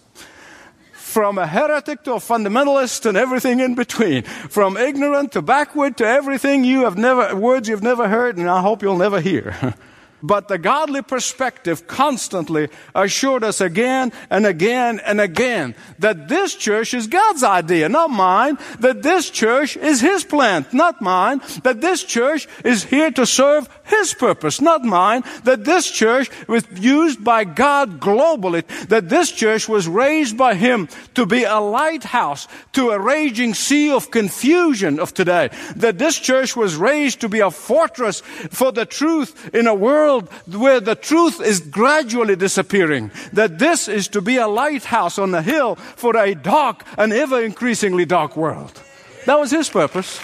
From 1.14 1.38
a 1.38 1.46
heretic 1.46 2.02
to 2.06 2.14
a 2.14 2.16
fundamentalist 2.16 3.06
and 3.06 3.16
everything 3.16 3.60
in 3.60 3.76
between. 3.76 4.24
From 4.24 4.78
ignorant 4.78 5.34
to 5.34 5.44
backward 5.44 5.96
to 5.98 6.08
everything 6.08 6.64
you 6.64 6.86
have 6.86 6.98
never, 6.98 7.36
words 7.36 7.70
you've 7.70 7.84
never 7.84 8.10
heard 8.10 8.38
and 8.38 8.50
I 8.50 8.62
hope 8.62 8.82
you'll 8.82 8.98
never 8.98 9.22
hear. 9.22 9.76
But 10.24 10.48
the 10.48 10.58
godly 10.58 11.02
perspective 11.02 11.86
constantly 11.86 12.70
assured 12.96 13.44
us 13.44 13.60
again 13.60 14.14
and 14.30 14.46
again 14.46 15.02
and 15.06 15.20
again 15.20 15.76
that 16.00 16.30
this 16.30 16.56
church 16.56 16.94
is 16.94 17.08
God's 17.08 17.44
idea, 17.44 17.90
not 17.90 18.10
mine. 18.10 18.58
That 18.80 19.04
this 19.04 19.30
church 19.30 19.76
is 19.76 20.00
His 20.00 20.24
plan, 20.24 20.66
not 20.72 21.02
mine. 21.02 21.42
That 21.64 21.82
this 21.82 22.06
church 22.06 22.48
is 22.64 22.86
here 22.86 23.12
to 23.12 23.26
serve 23.26 23.68
His 23.84 24.14
purpose, 24.14 24.62
not 24.62 24.86
mine. 24.86 25.24
That 25.44 25.66
this 25.66 25.92
church 25.92 26.30
was 26.48 26.64
used 26.80 27.22
by 27.22 27.44
God 27.44 28.00
globally. 28.00 28.66
That 28.88 29.10
this 29.10 29.30
church 29.30 29.68
was 29.68 29.90
raised 29.90 30.38
by 30.38 30.56
Him 30.56 30.88
to 31.16 31.26
be 31.26 31.44
a 31.44 31.60
lighthouse 31.60 32.48
to 32.74 32.92
a 32.92 33.00
raging 33.00 33.54
sea 33.54 33.92
of 33.92 34.10
confusion 34.10 35.02
of 35.02 35.14
today. 35.14 35.50
That 35.76 35.98
this 35.98 36.18
church 36.18 36.56
was 36.56 36.78
raised 36.78 37.20
to 37.22 37.28
be 37.28 37.42
a 37.42 37.52
fortress 37.52 38.22
for 38.22 38.72
the 38.72 38.86
truth 38.86 39.54
in 39.54 39.68
a 39.68 39.76
world 39.76 40.13
world 40.14 40.30
where 40.54 40.80
the 40.80 40.96
truth 40.96 41.42
is 41.42 41.60
gradually 41.60 42.36
disappearing. 42.36 43.12
That 43.34 43.60
this 43.60 43.88
is 43.88 44.08
to 44.10 44.22
be 44.22 44.38
a 44.38 44.48
lighthouse 44.48 45.18
on 45.20 45.34
a 45.34 45.42
hill 45.42 45.76
for 45.76 46.16
a 46.18 46.36
dark 46.36 46.84
and 46.98 47.14
ever 47.14 47.42
increasingly 47.42 48.06
dark 48.06 48.38
world. 48.38 48.82
That 49.26 49.40
was 49.40 49.52
his 49.52 49.70
purpose. 49.70 50.20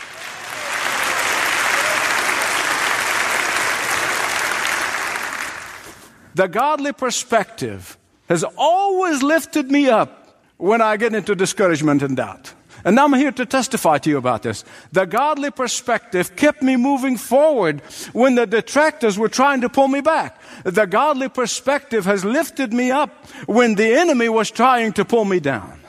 The 6.35 6.47
godly 6.47 6.93
perspective 6.93 7.97
has 8.29 8.45
always 8.57 9.23
lifted 9.23 9.71
me 9.71 9.89
up 9.89 10.39
when 10.57 10.81
I 10.81 10.95
get 10.97 11.13
into 11.13 11.35
discouragement 11.35 12.01
and 12.01 12.15
doubt. 12.15 12.53
And 12.85 12.99
I'm 12.99 13.13
here 13.13 13.31
to 13.31 13.45
testify 13.45 13.97
to 13.99 14.09
you 14.09 14.17
about 14.17 14.43
this. 14.43 14.63
The 14.91 15.05
godly 15.05 15.51
perspective 15.51 16.35
kept 16.35 16.61
me 16.61 16.75
moving 16.75 17.17
forward 17.17 17.81
when 18.13 18.35
the 18.35 18.47
detractors 18.47 19.17
were 19.17 19.29
trying 19.29 19.61
to 19.61 19.69
pull 19.69 19.87
me 19.87 20.01
back. 20.01 20.39
The 20.63 20.85
godly 20.85 21.29
perspective 21.29 22.05
has 22.05 22.23
lifted 22.23 22.73
me 22.73 22.91
up 22.91 23.25
when 23.45 23.75
the 23.75 23.93
enemy 23.93 24.29
was 24.29 24.49
trying 24.49 24.93
to 24.93 25.05
pull 25.05 25.25
me 25.25 25.39
down. 25.39 25.79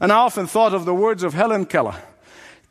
And 0.00 0.10
I 0.10 0.16
often 0.16 0.46
thought 0.46 0.74
of 0.74 0.84
the 0.84 0.94
words 0.94 1.22
of 1.22 1.34
Helen 1.34 1.66
Keller. 1.66 1.96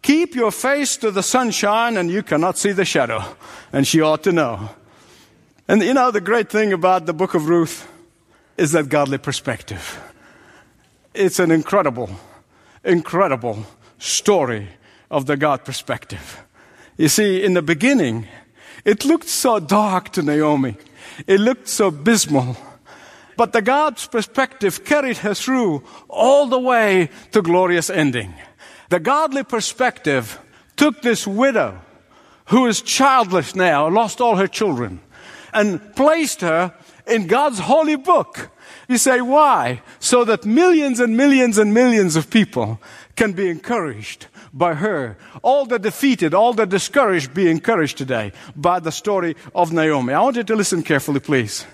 Keep 0.02 0.36
your 0.36 0.52
face 0.52 0.98
to 0.98 1.12
the 1.12 1.24
sunshine 1.24 1.98
and 1.98 2.10
you 2.10 2.24
cannot 2.24 2.58
see 2.58 2.72
the 2.72 2.86
shadow. 2.86 3.24
And 3.72 3.86
she 3.86 4.02
ought 4.02 4.24
to 4.24 4.32
know. 4.32 4.70
And 5.68 5.84
you 5.84 5.94
know, 5.94 6.10
the 6.12 6.22
great 6.22 6.50
thing 6.50 6.74
about 6.74 7.06
the 7.06 7.14
book 7.14 7.36
of 7.36 7.48
Ruth 7.48 7.88
is 8.58 8.72
that 8.72 8.90
godly 8.90 9.18
perspective. 9.18 10.02
It's 11.14 11.40
an 11.40 11.52
incredible, 11.52 12.10
incredible 12.84 13.66
story 13.98 14.70
of 15.12 15.26
the 15.26 15.38
God 15.38 15.66
perspective. 15.66 16.44
You 16.98 17.08
see, 17.08 17.44
in 17.44 17.54
the 17.54 17.62
beginning, 17.62 18.28
it 18.86 19.06
looked 19.06 19.28
so 19.28 19.60
dark 19.60 20.10
to 20.14 20.22
Naomi. 20.22 20.78
It 21.28 21.40
looked 21.40 21.68
so 21.68 21.88
abysmal. 21.88 22.58
But 23.38 23.54
the 23.54 23.62
God's 23.62 24.06
perspective 24.06 24.84
carried 24.84 25.18
her 25.18 25.34
through 25.34 25.84
all 26.10 26.48
the 26.48 26.60
way 26.60 27.10
to 27.32 27.42
glorious 27.42 27.90
ending. 27.90 28.34
The 28.90 29.00
godly 29.00 29.44
perspective 29.44 30.40
took 30.76 31.02
this 31.02 31.26
widow 31.26 31.80
who 32.48 32.66
is 32.66 32.82
childless 32.82 33.56
now, 33.56 33.88
lost 33.88 34.20
all 34.20 34.36
her 34.36 34.48
children, 34.48 35.00
and 35.54 35.96
placed 35.96 36.42
her 36.42 36.74
in 37.10 37.28
God's 37.28 37.60
holy 37.60 37.96
book. 37.96 38.50
You 38.88 38.98
say, 38.98 39.22
why? 39.22 39.82
So 40.00 40.24
that 40.25 40.46
millions 40.46 41.00
and 41.00 41.16
millions 41.16 41.58
and 41.58 41.74
millions 41.74 42.16
of 42.16 42.30
people 42.30 42.80
can 43.16 43.34
be 43.34 43.50
encouraged 43.50 44.28
by 44.54 44.74
her. 44.75 45.18
All 45.42 45.66
the 45.66 45.80
defeated, 45.80 46.34
all 46.34 46.54
the 46.54 46.66
discouraged 46.66 47.34
be 47.34 47.50
encouraged 47.50 47.98
today 47.98 48.32
by 48.56 48.80
the 48.80 48.92
story 48.92 49.36
of 49.54 49.72
Naomi. 49.72 50.13
I 50.13 50.22
want 50.22 50.38
you 50.38 50.44
to 50.44 50.56
listen 50.56 50.84
carefully, 50.84 51.20
please. 51.20 51.66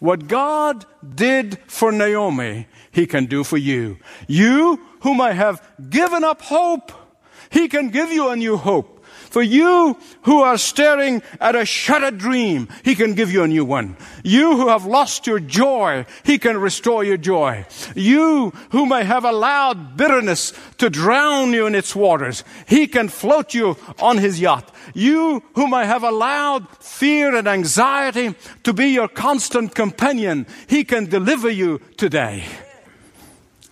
What 0.00 0.28
God 0.28 0.84
did 1.14 1.58
for 1.66 1.92
Naomi, 1.92 2.66
He 2.90 3.06
can 3.06 3.26
do 3.26 3.44
for 3.44 3.56
you. 3.56 3.98
You 4.26 4.80
whom 5.00 5.20
I 5.20 5.32
have 5.32 5.62
given 5.90 6.24
up 6.24 6.42
hope, 6.42 6.92
He 7.50 7.68
can 7.68 7.90
give 7.90 8.10
you 8.10 8.28
a 8.28 8.36
new 8.36 8.56
hope. 8.56 8.91
For 9.32 9.42
you 9.42 9.96
who 10.24 10.42
are 10.42 10.58
staring 10.58 11.22
at 11.40 11.56
a 11.56 11.64
shattered 11.64 12.18
dream, 12.18 12.68
He 12.84 12.94
can 12.94 13.14
give 13.14 13.32
you 13.32 13.42
a 13.42 13.48
new 13.48 13.64
one. 13.64 13.96
You 14.22 14.58
who 14.58 14.68
have 14.68 14.84
lost 14.84 15.26
your 15.26 15.40
joy, 15.40 16.04
He 16.22 16.38
can 16.38 16.58
restore 16.58 17.02
your 17.02 17.16
joy. 17.16 17.64
You 17.96 18.50
who 18.72 18.84
may 18.84 19.04
have 19.04 19.24
allowed 19.24 19.96
bitterness 19.96 20.52
to 20.76 20.90
drown 20.90 21.54
you 21.54 21.66
in 21.66 21.74
its 21.74 21.96
waters, 21.96 22.44
He 22.66 22.86
can 22.86 23.08
float 23.08 23.54
you 23.54 23.78
on 23.98 24.18
His 24.18 24.38
yacht. 24.38 24.70
You 24.92 25.42
who 25.54 25.66
may 25.66 25.86
have 25.86 26.04
allowed 26.04 26.68
fear 26.84 27.34
and 27.34 27.48
anxiety 27.48 28.34
to 28.64 28.74
be 28.74 28.88
your 28.88 29.08
constant 29.08 29.74
companion, 29.74 30.46
He 30.66 30.84
can 30.84 31.06
deliver 31.06 31.48
you 31.48 31.80
today. 31.96 32.44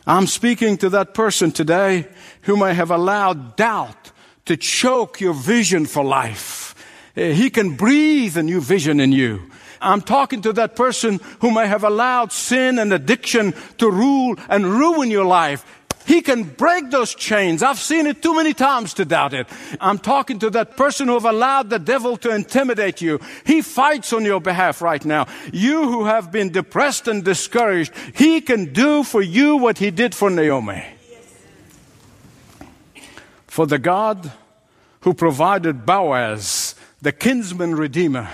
I'm 0.06 0.26
speaking 0.26 0.78
to 0.78 0.88
that 0.88 1.12
person 1.12 1.52
today 1.52 2.08
who 2.44 2.56
may 2.56 2.72
have 2.72 2.90
allowed 2.90 3.56
doubt 3.56 4.12
to 4.50 4.56
choke 4.56 5.20
your 5.20 5.32
vision 5.32 5.86
for 5.86 6.02
life. 6.02 6.74
Eh, 7.16 7.32
he 7.34 7.50
can 7.50 7.76
breathe 7.76 8.36
a 8.36 8.42
new 8.42 8.60
vision 8.60 8.98
in 8.98 9.12
you. 9.12 9.40
I'm 9.80 10.00
talking 10.00 10.42
to 10.42 10.52
that 10.54 10.74
person 10.74 11.20
who 11.38 11.52
may 11.52 11.68
have 11.68 11.84
allowed 11.84 12.32
sin 12.32 12.80
and 12.80 12.92
addiction 12.92 13.54
to 13.78 13.88
rule 13.88 14.34
and 14.48 14.66
ruin 14.66 15.08
your 15.08 15.24
life. 15.24 15.64
He 16.04 16.20
can 16.20 16.42
break 16.42 16.90
those 16.90 17.14
chains. 17.14 17.62
I've 17.62 17.78
seen 17.78 18.08
it 18.08 18.22
too 18.22 18.34
many 18.34 18.52
times 18.52 18.92
to 18.94 19.04
doubt 19.04 19.34
it. 19.34 19.46
I'm 19.80 19.98
talking 19.98 20.40
to 20.40 20.50
that 20.50 20.76
person 20.76 21.06
who 21.06 21.14
have 21.14 21.26
allowed 21.26 21.70
the 21.70 21.78
devil 21.78 22.16
to 22.16 22.34
intimidate 22.34 23.00
you. 23.00 23.20
He 23.46 23.62
fights 23.62 24.12
on 24.12 24.24
your 24.24 24.40
behalf 24.40 24.82
right 24.82 25.04
now. 25.04 25.28
You 25.52 25.88
who 25.88 26.06
have 26.06 26.32
been 26.32 26.50
depressed 26.50 27.06
and 27.06 27.22
discouraged, 27.24 27.92
he 28.16 28.40
can 28.40 28.72
do 28.72 29.04
for 29.04 29.22
you 29.22 29.58
what 29.58 29.78
he 29.78 29.92
did 29.92 30.12
for 30.12 30.28
Naomi. 30.28 30.82
For 33.46 33.66
the 33.66 33.78
God 33.78 34.32
who 35.00 35.14
provided 35.14 35.86
Boaz, 35.86 36.74
the 37.00 37.12
kinsman 37.12 37.74
redeemer, 37.74 38.28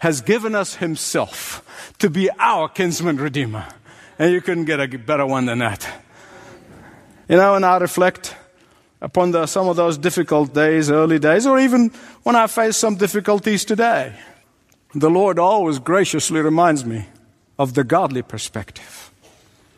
has 0.00 0.20
given 0.20 0.54
us 0.54 0.76
himself 0.76 1.94
to 1.98 2.10
be 2.10 2.30
our 2.38 2.68
kinsman 2.68 3.16
redeemer. 3.16 3.66
And 4.18 4.32
you 4.32 4.40
couldn't 4.40 4.64
get 4.64 4.80
a 4.80 4.98
better 4.98 5.26
one 5.26 5.46
than 5.46 5.58
that. 5.58 5.86
You 7.28 7.36
know, 7.36 7.54
and 7.54 7.64
I 7.64 7.78
reflect 7.78 8.34
upon 9.00 9.32
the, 9.32 9.46
some 9.46 9.68
of 9.68 9.76
those 9.76 9.98
difficult 9.98 10.54
days, 10.54 10.90
early 10.90 11.18
days, 11.18 11.46
or 11.46 11.58
even 11.58 11.90
when 12.22 12.36
I 12.36 12.46
face 12.46 12.76
some 12.76 12.96
difficulties 12.96 13.64
today. 13.64 14.14
The 14.94 15.10
Lord 15.10 15.38
always 15.38 15.78
graciously 15.78 16.40
reminds 16.40 16.84
me 16.86 17.06
of 17.58 17.74
the 17.74 17.84
godly 17.84 18.22
perspective. 18.22 19.10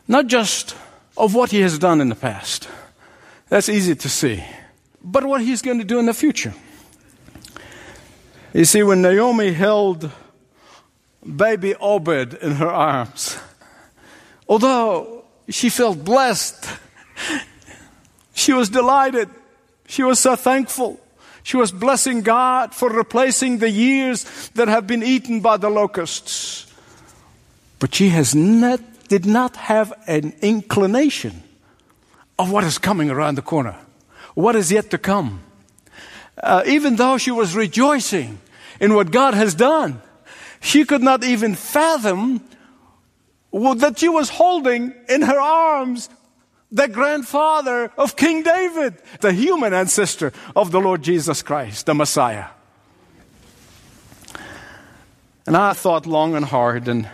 Not 0.07 0.27
just 0.27 0.75
of 1.17 1.35
what 1.35 1.51
He 1.51 1.61
has 1.61 1.77
done 1.77 1.99
in 1.99 2.09
the 2.09 2.15
past. 2.15 2.69
That's 3.49 3.67
easy 3.67 3.95
to 3.95 4.09
see 4.09 4.43
but 5.03 5.23
what 5.23 5.41
he's 5.41 5.61
going 5.61 5.79
to 5.79 5.83
do 5.83 5.99
in 5.99 6.05
the 6.05 6.13
future. 6.13 6.53
You 8.53 8.65
see, 8.65 8.83
when 8.83 9.01
Naomi 9.01 9.53
held 9.53 10.11
baby 11.23 11.75
Obed 11.75 12.33
in 12.35 12.53
her 12.53 12.69
arms, 12.69 13.37
although 14.47 15.23
she 15.49 15.69
felt 15.69 16.03
blessed, 16.03 16.67
she 18.33 18.53
was 18.53 18.69
delighted. 18.69 19.29
She 19.87 20.03
was 20.03 20.19
so 20.19 20.35
thankful. 20.35 20.99
She 21.43 21.57
was 21.57 21.71
blessing 21.71 22.21
God 22.21 22.73
for 22.73 22.89
replacing 22.89 23.59
the 23.59 23.69
years 23.69 24.49
that 24.55 24.67
have 24.67 24.85
been 24.85 25.03
eaten 25.03 25.41
by 25.41 25.57
the 25.57 25.69
locusts. 25.69 26.67
But 27.79 27.95
she 27.95 28.09
has 28.09 28.35
not, 28.35 28.81
did 29.07 29.25
not 29.25 29.55
have 29.55 29.93
an 30.05 30.33
inclination 30.41 31.43
of 32.37 32.51
what 32.51 32.63
is 32.63 32.77
coming 32.77 33.09
around 33.09 33.35
the 33.35 33.41
corner 33.41 33.75
what 34.39 34.55
is 34.55 34.71
yet 34.71 34.89
to 34.89 34.97
come. 34.97 35.41
Uh, 36.41 36.63
even 36.65 36.95
though 36.95 37.17
she 37.17 37.29
was 37.29 37.55
rejoicing 37.55 38.39
in 38.79 38.93
what 38.93 39.11
God 39.11 39.33
has 39.33 39.53
done, 39.53 40.01
she 40.61 40.85
could 40.85 41.03
not 41.03 41.25
even 41.25 41.55
fathom 41.55 42.41
that 43.51 43.99
she 43.99 44.07
was 44.07 44.29
holding 44.29 44.93
in 45.09 45.23
her 45.23 45.39
arms 45.39 46.09
the 46.71 46.87
grandfather 46.87 47.91
of 47.97 48.15
King 48.15 48.43
David, 48.43 48.95
the 49.19 49.33
human 49.33 49.73
ancestor 49.73 50.31
of 50.55 50.71
the 50.71 50.79
Lord 50.79 51.01
Jesus 51.01 51.41
Christ, 51.41 51.85
the 51.85 51.93
Messiah. 51.93 52.45
And 55.45 55.57
I 55.57 55.73
thought 55.73 56.05
long 56.05 56.35
and 56.35 56.45
hard, 56.45 56.87
and, 56.87 57.09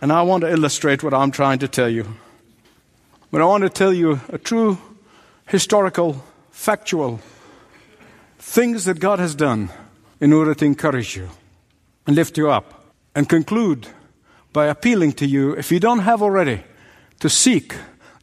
and 0.00 0.10
I 0.10 0.22
want 0.22 0.40
to 0.42 0.50
illustrate 0.50 1.02
what 1.02 1.12
I'm 1.12 1.32
trying 1.32 1.58
to 1.58 1.68
tell 1.68 1.90
you. 1.90 2.06
But 3.30 3.42
I 3.42 3.44
want 3.44 3.62
to 3.64 3.68
tell 3.68 3.92
you 3.92 4.20
a 4.28 4.38
true 4.38 4.78
historical 5.48 6.24
factual 6.52 7.18
things 8.38 8.84
that 8.84 9.00
God 9.00 9.18
has 9.18 9.34
done 9.34 9.70
in 10.20 10.32
order 10.32 10.54
to 10.54 10.64
encourage 10.64 11.16
you 11.16 11.28
and 12.06 12.14
lift 12.14 12.38
you 12.38 12.48
up. 12.48 12.78
And 13.14 13.28
conclude 13.28 13.88
by 14.52 14.66
appealing 14.66 15.12
to 15.14 15.26
you, 15.26 15.52
if 15.52 15.72
you 15.72 15.80
don't 15.80 16.00
have 16.00 16.22
already, 16.22 16.62
to 17.20 17.28
seek 17.28 17.74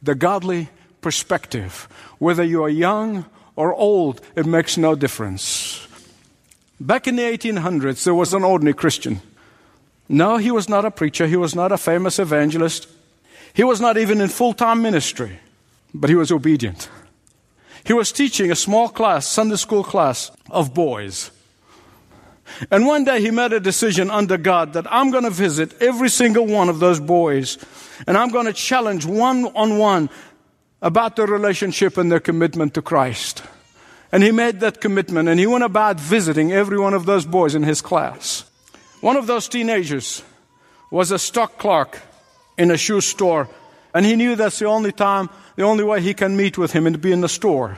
the 0.02 0.14
godly 0.14 0.68
perspective. 1.00 1.88
Whether 2.18 2.42
you 2.42 2.64
are 2.64 2.68
young 2.68 3.26
or 3.54 3.74
old, 3.74 4.20
it 4.34 4.46
makes 4.46 4.76
no 4.76 4.94
difference. 4.94 5.86
Back 6.80 7.06
in 7.06 7.16
the 7.16 7.22
1800s, 7.22 8.04
there 8.04 8.14
was 8.14 8.32
an 8.32 8.42
ordinary 8.42 8.74
Christian. 8.74 9.20
No, 10.08 10.38
he 10.38 10.50
was 10.50 10.68
not 10.68 10.84
a 10.84 10.90
preacher, 10.90 11.26
he 11.26 11.36
was 11.36 11.54
not 11.54 11.70
a 11.70 11.78
famous 11.78 12.18
evangelist, 12.18 12.88
he 13.52 13.62
was 13.62 13.80
not 13.80 13.96
even 13.96 14.20
in 14.20 14.28
full 14.28 14.54
time 14.54 14.82
ministry, 14.82 15.38
but 15.94 16.10
he 16.10 16.16
was 16.16 16.32
obedient. 16.32 16.88
He 17.84 17.92
was 17.92 18.12
teaching 18.12 18.50
a 18.50 18.56
small 18.56 18.88
class, 18.88 19.26
Sunday 19.26 19.56
school 19.56 19.84
class 19.84 20.30
of 20.50 20.74
boys. 20.74 21.30
And 22.70 22.86
one 22.86 23.04
day 23.04 23.20
he 23.20 23.30
made 23.30 23.52
a 23.52 23.60
decision 23.60 24.10
under 24.10 24.36
God 24.36 24.72
that 24.72 24.86
I'm 24.92 25.10
going 25.10 25.24
to 25.24 25.30
visit 25.30 25.80
every 25.80 26.08
single 26.08 26.46
one 26.46 26.68
of 26.68 26.80
those 26.80 27.00
boys 27.00 27.58
and 28.06 28.16
I'm 28.16 28.30
going 28.30 28.46
to 28.46 28.52
challenge 28.52 29.06
one 29.06 29.46
on 29.56 29.78
one 29.78 30.10
about 30.82 31.16
their 31.16 31.26
relationship 31.26 31.96
and 31.96 32.10
their 32.10 32.20
commitment 32.20 32.74
to 32.74 32.82
Christ. 32.82 33.42
And 34.12 34.22
he 34.22 34.32
made 34.32 34.60
that 34.60 34.80
commitment 34.80 35.28
and 35.28 35.38
he 35.38 35.46
went 35.46 35.64
about 35.64 36.00
visiting 36.00 36.52
every 36.52 36.78
one 36.78 36.94
of 36.94 37.06
those 37.06 37.24
boys 37.24 37.54
in 37.54 37.62
his 37.62 37.80
class. 37.80 38.44
One 39.00 39.16
of 39.16 39.26
those 39.26 39.48
teenagers 39.48 40.22
was 40.90 41.10
a 41.10 41.18
stock 41.18 41.58
clerk 41.58 42.00
in 42.58 42.70
a 42.70 42.76
shoe 42.76 43.00
store 43.00 43.48
and 43.94 44.06
he 44.06 44.16
knew 44.16 44.36
that's 44.36 44.58
the 44.58 44.66
only 44.66 44.92
time 44.92 45.28
the 45.56 45.62
only 45.62 45.84
way 45.84 46.00
he 46.00 46.14
can 46.14 46.36
meet 46.36 46.56
with 46.56 46.72
him 46.72 46.86
and 46.86 47.00
be 47.00 47.12
in 47.12 47.20
the 47.20 47.28
store. 47.28 47.76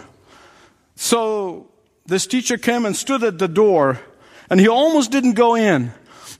So 0.94 1.68
this 2.06 2.26
teacher 2.26 2.58
came 2.58 2.84
and 2.84 2.96
stood 2.96 3.22
at 3.22 3.38
the 3.38 3.48
door, 3.48 4.00
and 4.50 4.60
he 4.60 4.68
almost 4.68 5.10
didn't 5.10 5.34
go 5.34 5.54
in. 5.54 5.92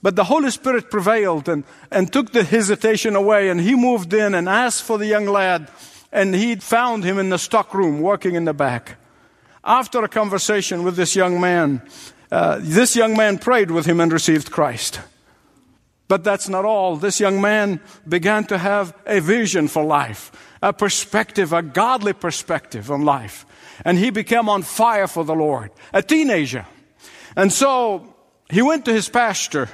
But 0.03 0.17
the 0.17 0.25
Holy 0.25 0.51
Spirit 0.51 0.91
prevailed 0.91 1.49
and, 1.49 1.65
and 1.91 2.13
took 2.13 2.33
the 2.33 2.43
hesitation 2.43 3.15
away, 3.15 3.49
and 3.49 3.61
he 3.61 3.75
moved 3.75 4.13
in 4.13 4.35
and 4.35 4.49
asked 4.49 4.83
for 4.83 4.99
the 4.99 5.07
young 5.07 5.27
lad, 5.27 5.71
and 6.13 6.35
he 6.35 6.57
found 6.57 7.05
him 7.05 7.19
in 7.19 7.31
the 7.31 7.39
stock 7.39 7.73
room 7.73 8.01
working 8.01 8.35
in 8.35 8.45
the 8.45 8.53
back. 8.53 8.97
After 9.65 10.03
a 10.03 10.09
conversation 10.09 10.83
with 10.83 10.97
this 10.97 11.15
young 11.15 11.41
man, 11.41 11.83
uh, 12.33 12.59
this 12.61 12.97
young 12.97 13.17
man 13.17 13.39
prayed 13.39 13.71
with 13.71 13.87
him 13.87 14.01
and 14.01 14.13
received 14.13 14.51
Christ. 14.51 15.01
But 16.13 16.25
that's 16.25 16.47
not 16.47 16.67
all. 16.67 16.97
This 16.97 17.21
young 17.21 17.41
man 17.41 17.81
began 18.07 18.45
to 18.49 18.59
have 18.59 18.95
a 19.07 19.19
vision 19.19 19.67
for 19.67 19.83
life, 19.83 20.31
a 20.61 20.71
perspective, 20.71 21.55
a 21.55 21.63
godly 21.63 22.13
perspective 22.13 22.91
on 22.91 23.01
life. 23.01 23.47
And 23.83 23.97
he 23.97 24.11
became 24.11 24.47
on 24.47 24.61
fire 24.61 25.07
for 25.07 25.25
the 25.25 25.35
Lord, 25.35 25.71
a 25.91 26.03
teenager. 26.03 26.67
And 27.35 27.51
so 27.51 28.15
he 28.51 28.61
went 28.61 28.85
to 28.85 28.93
his 28.93 29.09
pastor 29.09 29.71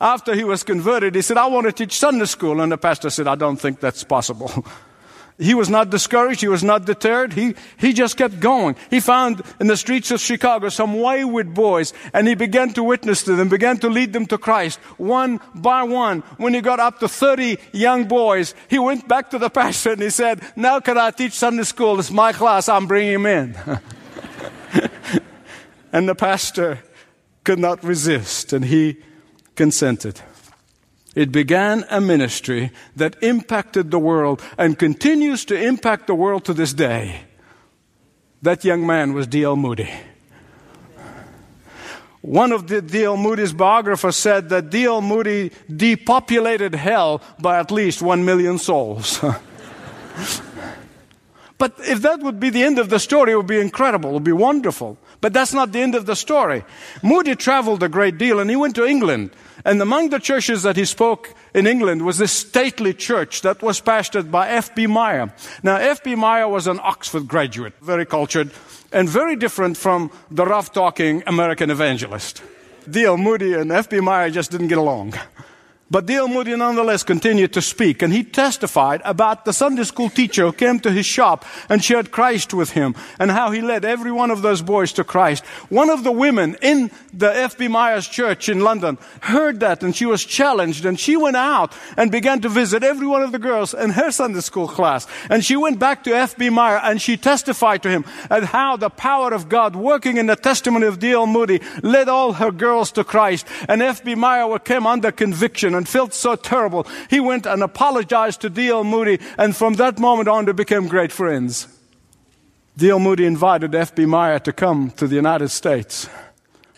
after 0.00 0.34
he 0.34 0.42
was 0.42 0.62
converted. 0.62 1.14
He 1.16 1.20
said, 1.20 1.36
I 1.36 1.48
want 1.48 1.66
to 1.66 1.72
teach 1.72 1.98
Sunday 1.98 2.24
school. 2.24 2.62
And 2.62 2.72
the 2.72 2.78
pastor 2.78 3.10
said, 3.10 3.28
I 3.28 3.34
don't 3.34 3.60
think 3.60 3.80
that's 3.80 4.04
possible. 4.04 4.64
He 5.36 5.54
was 5.54 5.68
not 5.68 5.90
discouraged. 5.90 6.40
He 6.40 6.48
was 6.48 6.62
not 6.62 6.84
deterred. 6.84 7.32
He, 7.32 7.54
he 7.76 7.92
just 7.92 8.16
kept 8.16 8.38
going. 8.38 8.76
He 8.88 9.00
found 9.00 9.42
in 9.58 9.66
the 9.66 9.76
streets 9.76 10.12
of 10.12 10.20
Chicago 10.20 10.68
some 10.68 11.00
wayward 11.00 11.54
boys 11.54 11.92
and 12.12 12.28
he 12.28 12.36
began 12.36 12.72
to 12.74 12.84
witness 12.84 13.24
to 13.24 13.34
them, 13.34 13.48
began 13.48 13.78
to 13.78 13.88
lead 13.88 14.12
them 14.12 14.26
to 14.26 14.38
Christ 14.38 14.78
one 14.96 15.40
by 15.52 15.82
one. 15.82 16.20
When 16.36 16.54
he 16.54 16.60
got 16.60 16.78
up 16.78 17.00
to 17.00 17.08
30 17.08 17.58
young 17.72 18.04
boys, 18.04 18.54
he 18.68 18.78
went 18.78 19.08
back 19.08 19.30
to 19.30 19.38
the 19.38 19.50
pastor 19.62 19.92
and 19.92 20.02
he 20.02 20.10
said, 20.10 20.40
now 20.54 20.78
can 20.78 20.96
I 20.96 21.10
teach 21.10 21.32
Sunday 21.32 21.64
school? 21.64 21.98
It's 21.98 22.12
my 22.12 22.32
class. 22.32 22.68
I'm 22.68 22.86
bringing 22.86 23.14
him 23.14 23.26
in. 23.26 23.56
and 25.92 26.08
the 26.08 26.14
pastor 26.14 26.78
could 27.42 27.58
not 27.58 27.82
resist 27.82 28.52
and 28.52 28.64
he 28.64 28.98
consented. 29.56 30.20
It 31.14 31.30
began 31.30 31.84
a 31.90 32.00
ministry 32.00 32.72
that 32.96 33.22
impacted 33.22 33.90
the 33.90 33.98
world 33.98 34.42
and 34.58 34.78
continues 34.78 35.44
to 35.46 35.54
impact 35.54 36.06
the 36.06 36.14
world 36.14 36.44
to 36.46 36.54
this 36.54 36.72
day. 36.72 37.20
That 38.42 38.64
young 38.64 38.86
man 38.86 39.14
was 39.14 39.26
D.L. 39.26 39.56
Moody. 39.56 39.90
One 42.20 42.52
of 42.52 42.68
the 42.68 42.80
D.L. 42.80 43.16
Moody's 43.16 43.52
biographers 43.52 44.16
said 44.16 44.48
that 44.48 44.70
D.L. 44.70 45.02
Moody 45.02 45.52
depopulated 45.74 46.74
hell 46.74 47.20
by 47.38 47.58
at 47.58 47.70
least 47.70 48.00
one 48.02 48.24
million 48.24 48.58
souls. 48.58 49.22
but 51.58 51.74
if 51.78 52.02
that 52.02 52.20
would 52.20 52.40
be 52.40 52.50
the 52.50 52.62
end 52.62 52.78
of 52.78 52.88
the 52.88 52.98
story, 52.98 53.32
it 53.32 53.36
would 53.36 53.46
be 53.46 53.60
incredible, 53.60 54.10
it 54.10 54.14
would 54.14 54.24
be 54.24 54.32
wonderful. 54.32 54.98
But 55.20 55.32
that's 55.32 55.54
not 55.54 55.72
the 55.72 55.80
end 55.80 55.94
of 55.94 56.06
the 56.06 56.16
story. 56.16 56.64
Moody 57.02 57.34
traveled 57.34 57.82
a 57.82 57.88
great 57.88 58.18
deal 58.18 58.40
and 58.40 58.50
he 58.50 58.56
went 58.56 58.74
to 58.76 58.86
England 58.86 59.30
and 59.64 59.80
among 59.80 60.10
the 60.10 60.18
churches 60.18 60.62
that 60.62 60.76
he 60.76 60.84
spoke 60.84 61.34
in 61.54 61.66
England 61.66 62.04
was 62.04 62.18
this 62.18 62.32
stately 62.32 62.92
church 62.92 63.40
that 63.42 63.62
was 63.62 63.80
pastored 63.80 64.30
by 64.30 64.48
F.B. 64.48 64.86
Meyer. 64.86 65.32
Now, 65.62 65.76
F.B. 65.76 66.16
Meyer 66.16 66.48
was 66.48 66.66
an 66.66 66.78
Oxford 66.82 67.26
graduate, 67.26 67.72
very 67.80 68.04
cultured, 68.04 68.50
and 68.92 69.08
very 69.08 69.36
different 69.36 69.78
from 69.78 70.10
the 70.30 70.44
rough 70.44 70.72
talking 70.72 71.22
American 71.26 71.70
evangelist. 71.70 72.42
D.L. 72.90 73.16
Moody 73.16 73.54
and 73.54 73.72
F.B. 73.72 74.00
Meyer 74.00 74.28
just 74.28 74.50
didn't 74.50 74.68
get 74.68 74.78
along. 74.78 75.14
But 75.94 76.06
D.L. 76.06 76.26
Moody 76.26 76.56
nonetheless 76.56 77.04
continued 77.04 77.52
to 77.52 77.62
speak, 77.62 78.02
and 78.02 78.12
he 78.12 78.24
testified 78.24 79.00
about 79.04 79.44
the 79.44 79.52
Sunday 79.52 79.84
school 79.84 80.10
teacher 80.10 80.46
who 80.46 80.52
came 80.52 80.80
to 80.80 80.90
his 80.90 81.06
shop 81.06 81.44
and 81.68 81.84
shared 81.84 82.10
Christ 82.10 82.52
with 82.52 82.70
him, 82.70 82.96
and 83.20 83.30
how 83.30 83.52
he 83.52 83.60
led 83.60 83.84
every 83.84 84.10
one 84.10 84.32
of 84.32 84.42
those 84.42 84.60
boys 84.60 84.92
to 84.94 85.04
Christ. 85.04 85.46
One 85.68 85.90
of 85.90 86.02
the 86.02 86.10
women 86.10 86.56
in 86.60 86.90
the 87.12 87.32
F.B. 87.32 87.68
Meyer's 87.68 88.08
church 88.08 88.48
in 88.48 88.58
London 88.58 88.98
heard 89.20 89.60
that, 89.60 89.84
and 89.84 89.94
she 89.94 90.04
was 90.04 90.24
challenged, 90.24 90.84
and 90.84 90.98
she 90.98 91.16
went 91.16 91.36
out 91.36 91.72
and 91.96 92.10
began 92.10 92.40
to 92.40 92.48
visit 92.48 92.82
every 92.82 93.06
one 93.06 93.22
of 93.22 93.30
the 93.30 93.38
girls 93.38 93.72
in 93.72 93.90
her 93.90 94.10
Sunday 94.10 94.40
school 94.40 94.66
class. 94.66 95.06
And 95.30 95.44
she 95.44 95.54
went 95.54 95.78
back 95.78 96.02
to 96.04 96.10
F.B. 96.10 96.50
Meyer, 96.50 96.80
and 96.82 97.00
she 97.00 97.16
testified 97.16 97.84
to 97.84 97.88
him 97.88 98.04
and 98.30 98.46
how 98.46 98.76
the 98.76 98.90
power 98.90 99.32
of 99.32 99.48
God 99.48 99.76
working 99.76 100.16
in 100.16 100.26
the 100.26 100.34
testimony 100.34 100.88
of 100.88 100.98
D.L. 100.98 101.28
Moody 101.28 101.60
led 101.84 102.08
all 102.08 102.32
her 102.32 102.50
girls 102.50 102.90
to 102.90 103.04
Christ. 103.04 103.46
And 103.68 103.80
F.B. 103.80 104.16
Meyer 104.16 104.58
came 104.58 104.88
under 104.88 105.12
conviction 105.12 105.76
and 105.76 105.83
felt 105.88 106.14
so 106.14 106.36
terrible. 106.36 106.86
He 107.10 107.20
went 107.20 107.46
and 107.46 107.62
apologized 107.62 108.40
to 108.42 108.50
D.L. 108.50 108.84
Moody, 108.84 109.18
and 109.38 109.56
from 109.56 109.74
that 109.74 109.98
moment 109.98 110.28
on, 110.28 110.44
they 110.44 110.52
became 110.52 110.88
great 110.88 111.12
friends. 111.12 111.68
D.L. 112.76 112.98
Moody 112.98 113.24
invited 113.24 113.74
F.B. 113.74 114.06
Meyer 114.06 114.38
to 114.40 114.52
come 114.52 114.90
to 114.92 115.06
the 115.06 115.16
United 115.16 115.48
States. 115.50 116.08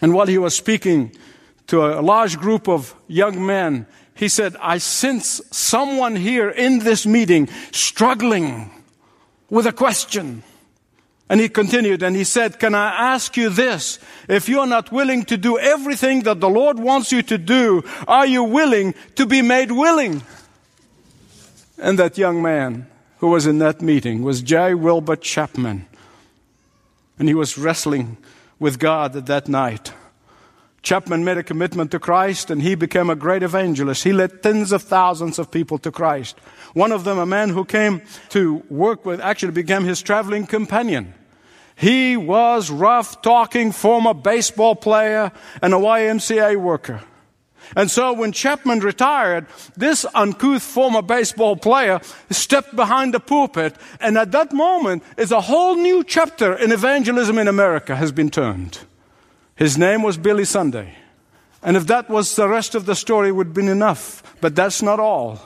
And 0.00 0.12
while 0.12 0.26
he 0.26 0.38
was 0.38 0.54
speaking 0.54 1.12
to 1.68 1.84
a 1.84 2.02
large 2.02 2.38
group 2.38 2.68
of 2.68 2.94
young 3.08 3.44
men, 3.44 3.86
he 4.14 4.28
said, 4.28 4.56
I 4.60 4.78
sense 4.78 5.40
someone 5.50 6.16
here 6.16 6.48
in 6.48 6.80
this 6.80 7.06
meeting 7.06 7.48
struggling 7.70 8.70
with 9.50 9.66
a 9.66 9.72
question. 9.72 10.42
And 11.28 11.40
he 11.40 11.48
continued 11.48 12.02
and 12.02 12.14
he 12.14 12.24
said, 12.24 12.58
Can 12.58 12.74
I 12.74 13.14
ask 13.14 13.36
you 13.36 13.48
this? 13.48 13.98
If 14.28 14.48
you're 14.48 14.66
not 14.66 14.92
willing 14.92 15.24
to 15.24 15.36
do 15.36 15.58
everything 15.58 16.22
that 16.22 16.40
the 16.40 16.48
Lord 16.48 16.78
wants 16.78 17.10
you 17.10 17.22
to 17.22 17.36
do, 17.36 17.82
are 18.06 18.26
you 18.26 18.44
willing 18.44 18.94
to 19.16 19.26
be 19.26 19.42
made 19.42 19.72
willing? 19.72 20.22
And 21.78 21.98
that 21.98 22.16
young 22.16 22.40
man 22.40 22.86
who 23.18 23.28
was 23.28 23.46
in 23.46 23.58
that 23.58 23.82
meeting 23.82 24.22
was 24.22 24.40
J. 24.40 24.74
Wilbur 24.74 25.16
Chapman. 25.16 25.86
And 27.18 27.28
he 27.28 27.34
was 27.34 27.58
wrestling 27.58 28.18
with 28.58 28.78
God 28.78 29.12
that 29.14 29.48
night. 29.48 29.92
Chapman 30.86 31.24
made 31.24 31.36
a 31.36 31.42
commitment 31.42 31.90
to 31.90 31.98
Christ 31.98 32.48
and 32.48 32.62
he 32.62 32.76
became 32.76 33.10
a 33.10 33.16
great 33.16 33.42
evangelist. 33.42 34.04
He 34.04 34.12
led 34.12 34.40
tens 34.40 34.70
of 34.70 34.82
thousands 34.82 35.36
of 35.36 35.50
people 35.50 35.78
to 35.78 35.90
Christ. 35.90 36.38
One 36.74 36.92
of 36.92 37.02
them, 37.02 37.18
a 37.18 37.26
man 37.26 37.48
who 37.48 37.64
came 37.64 38.02
to 38.28 38.62
work 38.70 39.04
with, 39.04 39.20
actually 39.20 39.50
became 39.50 39.82
his 39.82 40.00
traveling 40.00 40.46
companion. 40.46 41.12
He 41.74 42.16
was 42.16 42.70
rough 42.70 43.20
talking 43.20 43.72
former 43.72 44.14
baseball 44.14 44.76
player 44.76 45.32
and 45.60 45.74
a 45.74 45.76
YMCA 45.76 46.56
worker. 46.56 47.02
And 47.74 47.90
so 47.90 48.12
when 48.12 48.30
Chapman 48.30 48.78
retired, 48.78 49.46
this 49.76 50.06
uncouth 50.14 50.62
former 50.62 51.02
baseball 51.02 51.56
player 51.56 52.00
stepped 52.30 52.76
behind 52.76 53.12
the 53.12 53.18
pulpit, 53.18 53.74
and 53.98 54.16
at 54.16 54.30
that 54.30 54.52
moment 54.52 55.02
is 55.16 55.32
a 55.32 55.40
whole 55.40 55.74
new 55.74 56.04
chapter 56.04 56.54
in 56.54 56.70
evangelism 56.70 57.38
in 57.38 57.48
America 57.48 57.96
has 57.96 58.12
been 58.12 58.30
turned. 58.30 58.86
His 59.56 59.76
name 59.76 60.02
was 60.02 60.18
Billy 60.18 60.44
Sunday. 60.44 60.94
And 61.62 61.76
if 61.76 61.86
that 61.88 62.08
was 62.08 62.36
the 62.36 62.46
rest 62.46 62.74
of 62.74 62.86
the 62.86 62.94
story 62.94 63.32
would 63.32 63.48
have 63.48 63.54
been 63.54 63.68
enough. 63.68 64.22
But 64.40 64.54
that's 64.54 64.82
not 64.82 65.00
all. 65.00 65.40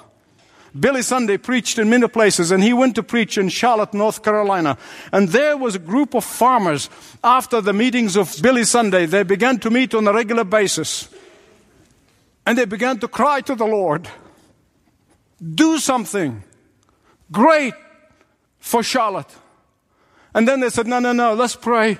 Billy 0.78 1.02
Sunday 1.02 1.36
preached 1.36 1.78
in 1.78 1.90
many 1.90 2.06
places, 2.06 2.50
and 2.50 2.62
he 2.62 2.72
went 2.72 2.94
to 2.94 3.02
preach 3.02 3.38
in 3.38 3.48
Charlotte, 3.48 3.94
North 3.94 4.22
Carolina. 4.22 4.78
And 5.12 5.28
there 5.28 5.56
was 5.56 5.74
a 5.74 5.80
group 5.80 6.14
of 6.14 6.24
farmers 6.24 6.88
after 7.24 7.60
the 7.60 7.72
meetings 7.72 8.16
of 8.16 8.36
Billy 8.40 8.64
Sunday. 8.64 9.06
They 9.06 9.22
began 9.22 9.58
to 9.60 9.70
meet 9.70 9.94
on 9.94 10.06
a 10.06 10.12
regular 10.12 10.44
basis. 10.44 11.08
And 12.46 12.56
they 12.56 12.66
began 12.66 12.98
to 13.00 13.08
cry 13.08 13.40
to 13.42 13.54
the 13.54 13.66
Lord, 13.66 14.08
Do 15.42 15.78
something 15.78 16.42
great 17.32 17.74
for 18.58 18.82
Charlotte. 18.82 19.34
And 20.34 20.46
then 20.46 20.60
they 20.60 20.70
said, 20.70 20.86
No, 20.86 20.98
no, 20.98 21.12
no, 21.12 21.34
let's 21.34 21.56
pray. 21.56 21.98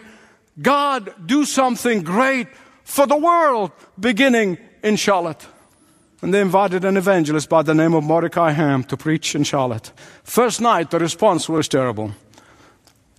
God, 0.61 1.15
do 1.27 1.45
something 1.45 2.03
great 2.03 2.49
for 2.85 3.07
the 3.07 3.17
world 3.17 3.73
beginning 3.99 4.59
in 4.83 4.97
Charlotte. 4.97 5.47
And 6.23 6.35
they 6.35 6.41
invited 6.41 6.85
an 6.85 6.97
evangelist 6.97 7.49
by 7.49 7.63
the 7.63 7.75
name 7.75 7.95
of 7.95 8.05
Mordecai 8.05 8.51
Ham 8.51 8.85
to 8.85 8.97
preach 8.97 9.35
in 9.35 9.45
Charlotte. 9.45 9.93
First 10.23 10.61
night, 10.61 10.91
the 10.91 10.99
response 10.99 11.49
was 11.49 11.69
terrible. 11.69 12.13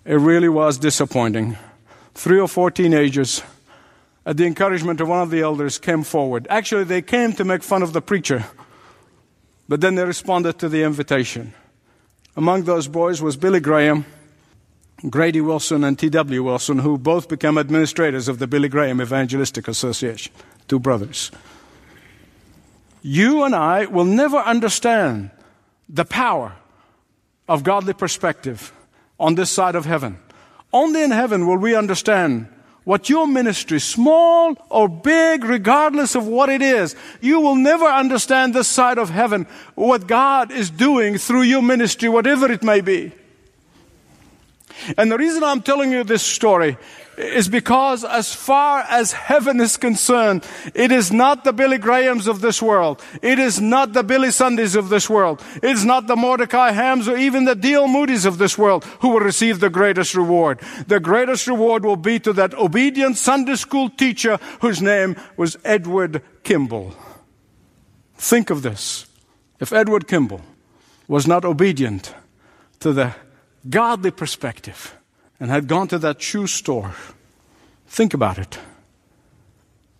It 0.05 0.15
really 0.15 0.49
was 0.49 0.77
disappointing. 0.77 1.57
Three 2.13 2.39
or 2.39 2.47
four 2.47 2.69
teenagers, 2.69 3.41
at 4.25 4.37
the 4.37 4.45
encouragement 4.45 5.01
of 5.01 5.07
one 5.07 5.21
of 5.21 5.31
the 5.31 5.41
elders, 5.41 5.79
came 5.79 6.03
forward. 6.03 6.45
Actually, 6.49 6.83
they 6.83 7.01
came 7.01 7.33
to 7.33 7.43
make 7.43 7.63
fun 7.63 7.81
of 7.81 7.93
the 7.93 8.01
preacher, 8.01 8.45
but 9.67 9.81
then 9.81 9.95
they 9.95 10.05
responded 10.05 10.59
to 10.59 10.69
the 10.69 10.83
invitation. 10.83 11.53
Among 12.35 12.63
those 12.63 12.87
boys 12.87 13.21
was 13.21 13.35
Billy 13.35 13.59
Graham 13.59 14.05
Grady 15.09 15.41
Wilson 15.41 15.83
and 15.83 15.97
T.W. 15.97 16.43
Wilson, 16.43 16.79
who 16.79 16.97
both 16.97 17.27
became 17.27 17.57
administrators 17.57 18.27
of 18.27 18.37
the 18.37 18.47
Billy 18.47 18.69
Graham 18.69 19.01
Evangelistic 19.01 19.67
Association, 19.67 20.31
two 20.67 20.79
brothers. 20.79 21.31
You 23.01 23.43
and 23.43 23.55
I 23.55 23.85
will 23.85 24.05
never 24.05 24.37
understand 24.37 25.31
the 25.89 26.05
power 26.05 26.53
of 27.47 27.63
godly 27.63 27.93
perspective 27.93 28.71
on 29.19 29.35
this 29.35 29.49
side 29.49 29.75
of 29.75 29.85
heaven. 29.85 30.19
Only 30.71 31.03
in 31.03 31.11
heaven 31.11 31.47
will 31.47 31.57
we 31.57 31.75
understand 31.75 32.47
what 32.83 33.09
your 33.09 33.27
ministry, 33.27 33.79
small 33.79 34.55
or 34.69 34.87
big, 34.87 35.43
regardless 35.43 36.15
of 36.15 36.27
what 36.27 36.49
it 36.49 36.61
is, 36.61 36.95
you 37.21 37.39
will 37.39 37.55
never 37.55 37.85
understand 37.85 38.53
this 38.53 38.67
side 38.67 38.97
of 38.97 39.09
heaven, 39.09 39.45
what 39.75 40.07
God 40.07 40.51
is 40.51 40.69
doing 40.69 41.17
through 41.17 41.43
your 41.43 41.61
ministry, 41.61 42.09
whatever 42.09 42.51
it 42.51 42.63
may 42.63 42.81
be. 42.81 43.11
And 44.97 45.11
the 45.11 45.17
reason 45.17 45.43
I'm 45.43 45.61
telling 45.61 45.91
you 45.91 46.03
this 46.03 46.23
story 46.23 46.77
is 47.17 47.49
because 47.49 48.03
as 48.03 48.33
far 48.33 48.79
as 48.89 49.11
heaven 49.11 49.59
is 49.59 49.77
concerned, 49.77 50.45
it 50.73 50.91
is 50.91 51.11
not 51.11 51.43
the 51.43 51.53
Billy 51.53 51.77
Grahams 51.77 52.27
of 52.27 52.41
this 52.41 52.61
world. 52.61 53.01
It 53.21 53.37
is 53.37 53.59
not 53.59 53.93
the 53.93 54.03
Billy 54.03 54.31
Sundays 54.31 54.75
of 54.75 54.89
this 54.89 55.09
world. 55.09 55.43
It 55.55 55.71
is 55.71 55.85
not 55.85 56.07
the 56.07 56.15
Mordecai 56.15 56.71
Hams 56.71 57.07
or 57.07 57.17
even 57.17 57.45
the 57.45 57.55
D.L. 57.55 57.87
Moody's 57.87 58.25
of 58.25 58.37
this 58.37 58.57
world 58.57 58.85
who 59.01 59.09
will 59.09 59.19
receive 59.19 59.59
the 59.59 59.69
greatest 59.69 60.15
reward. 60.15 60.59
The 60.87 60.99
greatest 60.99 61.47
reward 61.47 61.85
will 61.85 61.97
be 61.97 62.19
to 62.19 62.33
that 62.33 62.53
obedient 62.55 63.17
Sunday 63.17 63.55
school 63.55 63.89
teacher 63.89 64.39
whose 64.61 64.81
name 64.81 65.15
was 65.37 65.57
Edward 65.63 66.23
Kimball. 66.43 66.93
Think 68.15 68.49
of 68.49 68.61
this. 68.61 69.05
If 69.59 69.73
Edward 69.73 70.07
Kimball 70.07 70.41
was 71.07 71.27
not 71.27 71.45
obedient 71.45 72.15
to 72.79 72.93
the 72.93 73.15
godly 73.69 74.11
perspective 74.11 74.95
and 75.39 75.49
had 75.49 75.67
gone 75.67 75.87
to 75.89 75.99
that 75.99 76.21
shoe 76.21 76.47
store, 76.47 76.93
think 77.87 78.13
about 78.13 78.37
it. 78.37 78.59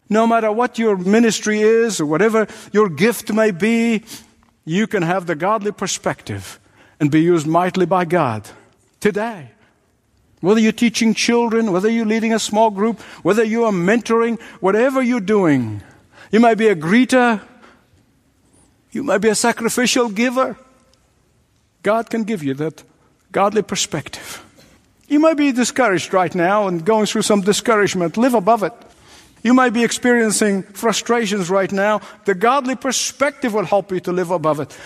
No 0.10 0.28
matter 0.28 0.52
what 0.52 0.78
your 0.78 0.98
ministry 0.98 1.62
is 1.62 2.00
or 2.00 2.06
whatever 2.06 2.48
your 2.74 2.90
gift 2.90 3.32
may 3.32 3.52
be, 3.52 4.04
you 4.66 4.86
can 4.88 5.04
have 5.04 5.26
the 5.26 5.36
godly 5.36 5.72
perspective 5.72 6.60
and 7.00 7.10
be 7.10 7.22
used 7.22 7.48
mightily 7.48 7.86
by 7.86 8.06
God 8.06 8.50
today. 9.00 9.52
Whether 10.42 10.60
you're 10.60 10.72
teaching 10.72 11.14
children, 11.14 11.72
whether 11.72 11.90
you're 11.90 12.06
leading 12.06 12.34
a 12.34 12.40
small 12.40 12.72
group, 12.72 13.00
whether 13.24 13.44
you 13.44 13.64
are 13.64 13.72
mentoring, 13.72 14.42
whatever 14.60 15.02
you're 15.02 15.20
doing, 15.20 15.82
you 16.32 16.40
might 16.40 16.56
be 16.56 16.68
a 16.68 16.76
greeter, 16.76 17.42
you 18.92 19.04
might 19.04 19.20
be 19.20 19.30
a 19.30 19.36
sacrificial 19.36 20.10
giver. 20.10 20.58
God 21.84 22.10
can 22.10 22.24
give 22.24 22.44
you 22.44 22.54
that 22.56 22.84
godly 23.32 23.62
perspective. 23.62 24.44
You 25.08 25.20
might 25.20 25.38
be 25.38 25.52
discouraged 25.52 26.14
right 26.14 26.34
now 26.34 26.68
and 26.68 26.86
going 26.86 27.06
through 27.06 27.24
some 27.24 27.42
discouragement. 27.42 28.18
Live 28.18 28.34
above 28.34 28.64
it. 28.64 28.74
You 29.44 29.54
might 29.54 29.74
be 29.74 29.84
experiencing 29.84 30.64
frustrations 30.64 31.50
right 31.50 31.72
now. 31.72 32.02
The 32.26 32.36
godly 32.36 32.76
perspective 32.76 33.54
will 33.54 33.66
help 33.66 33.92
you 33.92 34.00
to 34.02 34.12
live 34.12 34.32
above 34.32 34.60
it. 34.60 34.78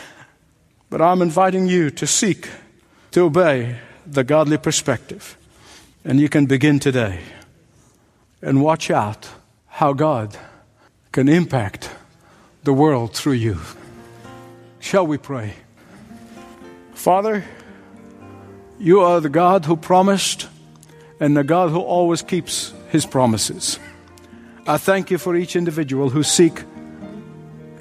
But 0.89 1.01
I'm 1.01 1.21
inviting 1.21 1.67
you 1.67 1.89
to 1.91 2.07
seek 2.07 2.49
to 3.11 3.21
obey 3.21 3.77
the 4.05 4.23
godly 4.23 4.57
perspective. 4.57 5.37
And 6.03 6.19
you 6.19 6.29
can 6.29 6.45
begin 6.45 6.79
today. 6.79 7.19
And 8.41 8.61
watch 8.61 8.89
out 8.89 9.27
how 9.67 9.93
God 9.93 10.37
can 11.11 11.27
impact 11.27 11.89
the 12.63 12.73
world 12.73 13.13
through 13.13 13.33
you. 13.33 13.59
Shall 14.79 15.05
we 15.05 15.17
pray? 15.17 15.53
Father, 16.93 17.43
you 18.79 19.01
are 19.01 19.21
the 19.21 19.29
God 19.29 19.65
who 19.65 19.75
promised 19.75 20.47
and 21.19 21.35
the 21.35 21.43
God 21.43 21.69
who 21.69 21.79
always 21.79 22.21
keeps 22.21 22.73
his 22.89 23.05
promises. 23.05 23.79
I 24.67 24.77
thank 24.77 25.11
you 25.11 25.17
for 25.17 25.35
each 25.35 25.55
individual 25.55 26.09
who 26.09 26.23
seek 26.23 26.63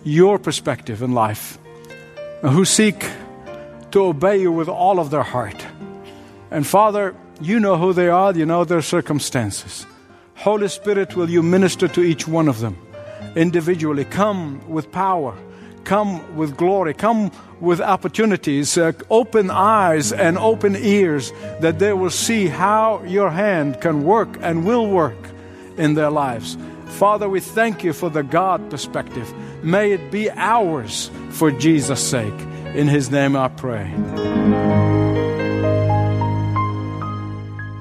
your 0.04 0.38
perspective 0.38 1.02
in 1.02 1.12
life, 1.12 1.58
who 2.42 2.64
seek 2.64 3.08
to 3.90 4.04
obey 4.04 4.40
you 4.40 4.52
with 4.52 4.68
all 4.68 5.00
of 5.00 5.10
their 5.10 5.22
heart. 5.22 5.66
And 6.50 6.66
Father, 6.66 7.14
you 7.40 7.58
know 7.58 7.76
who 7.76 7.92
they 7.92 8.08
are, 8.08 8.32
you 8.32 8.46
know 8.46 8.64
their 8.64 8.82
circumstances. 8.82 9.86
Holy 10.36 10.68
Spirit, 10.68 11.16
will 11.16 11.30
you 11.30 11.42
minister 11.42 11.88
to 11.88 12.02
each 12.02 12.28
one 12.28 12.48
of 12.48 12.60
them 12.60 12.76
individually? 13.34 14.04
Come 14.04 14.68
with 14.68 14.92
power, 14.92 15.34
come 15.84 16.36
with 16.36 16.56
glory, 16.56 16.94
come 16.94 17.30
with 17.60 17.80
opportunities, 17.80 18.76
uh, 18.76 18.92
open 19.10 19.50
eyes 19.50 20.12
and 20.12 20.38
open 20.38 20.76
ears 20.76 21.32
that 21.60 21.78
they 21.78 21.92
will 21.92 22.10
see 22.10 22.46
how 22.48 23.02
your 23.04 23.30
hand 23.30 23.80
can 23.80 24.04
work 24.04 24.36
and 24.40 24.66
will 24.66 24.86
work 24.86 25.16
in 25.76 25.94
their 25.94 26.10
lives. 26.10 26.56
Father, 26.86 27.28
we 27.28 27.40
thank 27.40 27.82
you 27.82 27.92
for 27.92 28.10
the 28.10 28.22
God 28.22 28.70
perspective. 28.70 29.32
May 29.64 29.92
it 29.92 30.10
be 30.10 30.30
ours 30.30 31.10
for 31.30 31.50
Jesus' 31.50 32.06
sake. 32.06 32.40
In 32.74 32.88
his 32.88 33.10
name 33.10 33.36
I 33.36 33.48
pray. 33.48 33.90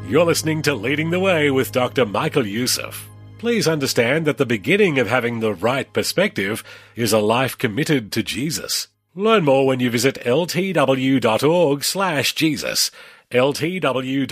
You're 0.07 0.25
listening 0.25 0.61
to 0.63 0.75
Leading 0.75 1.09
the 1.09 1.19
Way 1.19 1.49
with 1.49 1.71
Dr. 1.71 2.05
Michael 2.05 2.45
Youssef. 2.45 3.09
Please 3.43 3.67
understand 3.67 4.25
that 4.25 4.37
the 4.37 4.45
beginning 4.45 4.97
of 4.97 5.09
having 5.09 5.41
the 5.41 5.53
right 5.53 5.91
perspective 5.91 6.63
is 6.95 7.11
a 7.11 7.19
life 7.19 7.57
committed 7.57 8.09
to 8.13 8.23
Jesus. 8.23 8.87
Learn 9.15 9.43
more 9.43 9.67
when 9.67 9.81
you 9.81 9.89
visit 9.89 10.15
ltw.org 10.23 11.83
slash 11.83 12.35
Jesus, 12.35 12.89
ltw.org 13.31 14.31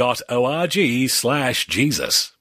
slash 1.09 1.67
Jesus. 1.67 2.31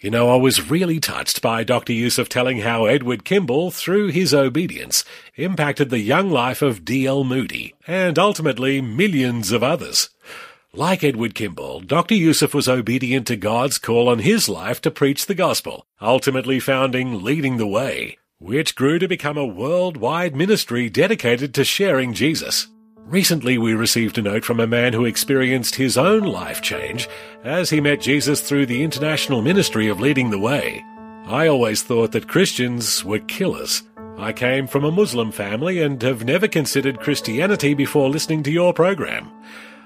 You 0.00 0.10
know, 0.10 0.28
I 0.28 0.36
was 0.36 0.70
really 0.70 1.00
touched 1.00 1.40
by 1.40 1.64
Dr. 1.64 1.94
Youssef 1.94 2.28
telling 2.28 2.58
how 2.58 2.84
Edward 2.84 3.24
Kimball, 3.24 3.70
through 3.70 4.08
his 4.08 4.34
obedience, 4.34 5.06
impacted 5.36 5.88
the 5.88 5.98
young 5.98 6.30
life 6.30 6.60
of 6.60 6.84
D.L. 6.84 7.24
Moody 7.24 7.74
and 7.86 8.18
ultimately 8.18 8.82
millions 8.82 9.50
of 9.50 9.62
others. 9.62 10.10
Like 10.74 11.02
Edward 11.02 11.34
Kimball, 11.34 11.80
Dr. 11.80 12.14
Youssef 12.14 12.52
was 12.52 12.68
obedient 12.68 13.26
to 13.28 13.36
God's 13.36 13.78
call 13.78 14.06
on 14.06 14.18
his 14.18 14.50
life 14.50 14.82
to 14.82 14.90
preach 14.90 15.24
the 15.24 15.34
gospel, 15.34 15.86
ultimately 15.98 16.60
founding 16.60 17.24
Leading 17.24 17.56
the 17.56 17.66
Way, 17.66 18.18
which 18.38 18.76
grew 18.76 18.98
to 18.98 19.08
become 19.08 19.38
a 19.38 19.46
worldwide 19.46 20.36
ministry 20.36 20.90
dedicated 20.90 21.54
to 21.54 21.64
sharing 21.64 22.12
Jesus. 22.12 22.68
Recently, 22.98 23.56
we 23.56 23.72
received 23.72 24.18
a 24.18 24.22
note 24.22 24.44
from 24.44 24.60
a 24.60 24.66
man 24.66 24.92
who 24.92 25.06
experienced 25.06 25.76
his 25.76 25.96
own 25.96 26.24
life 26.24 26.60
change 26.60 27.08
as 27.42 27.70
he 27.70 27.80
met 27.80 28.02
Jesus 28.02 28.42
through 28.42 28.66
the 28.66 28.82
international 28.82 29.40
ministry 29.40 29.88
of 29.88 30.00
leading 30.00 30.28
the 30.28 30.38
way. 30.38 30.84
I 31.24 31.46
always 31.46 31.82
thought 31.82 32.12
that 32.12 32.28
Christians 32.28 33.02
were 33.06 33.20
killers. 33.20 33.84
I 34.18 34.34
came 34.34 34.66
from 34.66 34.84
a 34.84 34.92
Muslim 34.92 35.32
family 35.32 35.80
and 35.80 36.02
have 36.02 36.24
never 36.24 36.46
considered 36.46 37.00
Christianity 37.00 37.72
before 37.72 38.10
listening 38.10 38.42
to 38.42 38.50
your 38.50 38.74
program. 38.74 39.30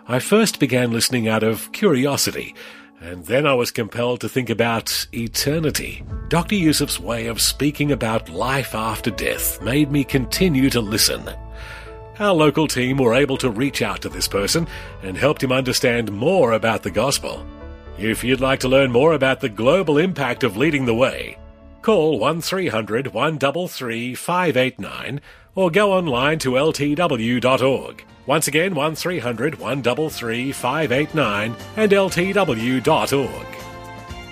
I 0.08 0.18
first 0.18 0.58
began 0.58 0.90
listening 0.90 1.28
out 1.28 1.44
of 1.44 1.70
curiosity, 1.70 2.56
and 3.00 3.24
then 3.26 3.46
I 3.46 3.54
was 3.54 3.70
compelled 3.70 4.20
to 4.22 4.28
think 4.28 4.50
about 4.50 5.06
eternity. 5.12 6.04
Dr. 6.28 6.56
Youssef's 6.56 6.98
way 6.98 7.28
of 7.28 7.40
speaking 7.40 7.92
about 7.92 8.28
life 8.28 8.74
after 8.74 9.12
death 9.12 9.62
made 9.62 9.92
me 9.92 10.02
continue 10.02 10.70
to 10.70 10.80
listen. 10.80 11.30
Our 12.18 12.34
local 12.34 12.66
team 12.66 12.98
were 12.98 13.14
able 13.14 13.36
to 13.38 13.50
reach 13.50 13.80
out 13.80 14.02
to 14.02 14.08
this 14.08 14.26
person 14.26 14.66
and 15.04 15.16
helped 15.16 15.42
him 15.42 15.52
understand 15.52 16.10
more 16.10 16.52
about 16.52 16.82
the 16.82 16.90
gospel. 16.90 17.46
If 17.96 18.24
you'd 18.24 18.40
like 18.40 18.58
to 18.60 18.68
learn 18.68 18.90
more 18.90 19.12
about 19.12 19.40
the 19.40 19.48
global 19.48 19.98
impact 19.98 20.42
of 20.42 20.56
leading 20.56 20.84
the 20.84 20.94
way, 20.94 21.38
call 21.80 22.18
1300 22.18 23.14
133 23.14 24.14
589 24.16 25.20
or 25.54 25.70
go 25.70 25.92
online 25.92 26.38
to 26.40 26.52
ltw.org. 26.52 28.04
Once 28.26 28.48
again, 28.48 28.74
1300 28.74 29.58
133 29.58 30.52
589 30.52 31.56
and 31.76 31.92
ltw.org. 31.92 33.46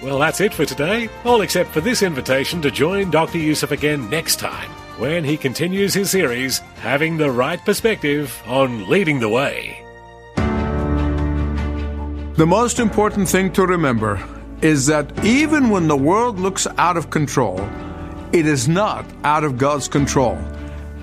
Well, 0.02 0.18
that's 0.18 0.40
it 0.40 0.54
for 0.54 0.64
today, 0.64 1.10
all 1.24 1.42
except 1.42 1.70
for 1.70 1.80
this 1.80 2.02
invitation 2.02 2.62
to 2.62 2.70
join 2.70 3.10
Dr. 3.10 3.38
Youssef 3.38 3.70
again 3.70 4.08
next 4.08 4.36
time 4.36 4.70
when 5.00 5.24
he 5.24 5.36
continues 5.36 5.94
his 5.94 6.10
series, 6.10 6.58
Having 6.76 7.16
the 7.16 7.30
Right 7.30 7.62
Perspective 7.64 8.42
on 8.46 8.88
Leading 8.88 9.18
the 9.18 9.28
Way. 9.30 9.82
The 12.34 12.46
most 12.46 12.78
important 12.78 13.28
thing 13.28 13.50
to 13.54 13.66
remember 13.66 14.22
is 14.60 14.86
that 14.86 15.24
even 15.24 15.70
when 15.70 15.88
the 15.88 15.96
world 15.96 16.38
looks 16.38 16.66
out 16.76 16.98
of 16.98 17.08
control, 17.08 17.66
it 18.32 18.46
is 18.46 18.68
not 18.68 19.06
out 19.24 19.42
of 19.42 19.56
God's 19.58 19.88
control. 19.88 20.38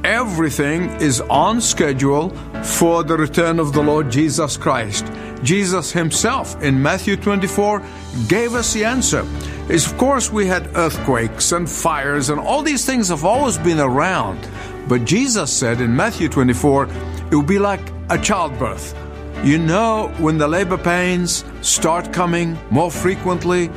Everything 0.08 0.84
is 1.02 1.20
on 1.20 1.60
schedule 1.60 2.30
for 2.64 3.04
the 3.04 3.18
return 3.18 3.60
of 3.60 3.74
the 3.74 3.84
Lord 3.84 4.10
Jesus 4.10 4.56
Christ. 4.56 5.06
Jesus 5.44 5.92
himself 5.92 6.64
in 6.64 6.82
Matthew 6.82 7.18
24 7.18 7.84
gave 8.30 8.54
us 8.54 8.72
the 8.72 8.86
answer. 8.86 9.28
Is 9.68 9.86
of 9.86 9.98
course 9.98 10.32
we 10.32 10.48
had 10.48 10.74
earthquakes 10.78 11.52
and 11.52 11.70
fires 11.70 12.30
and 12.30 12.40
all 12.40 12.64
these 12.64 12.86
things 12.86 13.10
have 13.10 13.26
always 13.26 13.58
been 13.58 13.82
around. 13.82 14.48
But 14.88 15.04
Jesus 15.04 15.52
said 15.52 15.82
in 15.82 15.94
Matthew 15.94 16.30
24, 16.30 16.86
it 17.30 17.36
will 17.36 17.44
be 17.44 17.60
like 17.60 17.82
a 18.10 18.18
childbirth. 18.18 18.96
You 19.44 19.58
know 19.58 20.08
when 20.20 20.38
the 20.38 20.48
labor 20.48 20.78
pains 20.78 21.44
start 21.62 22.14
coming 22.14 22.58
more 22.70 22.92
frequently, 22.92 23.70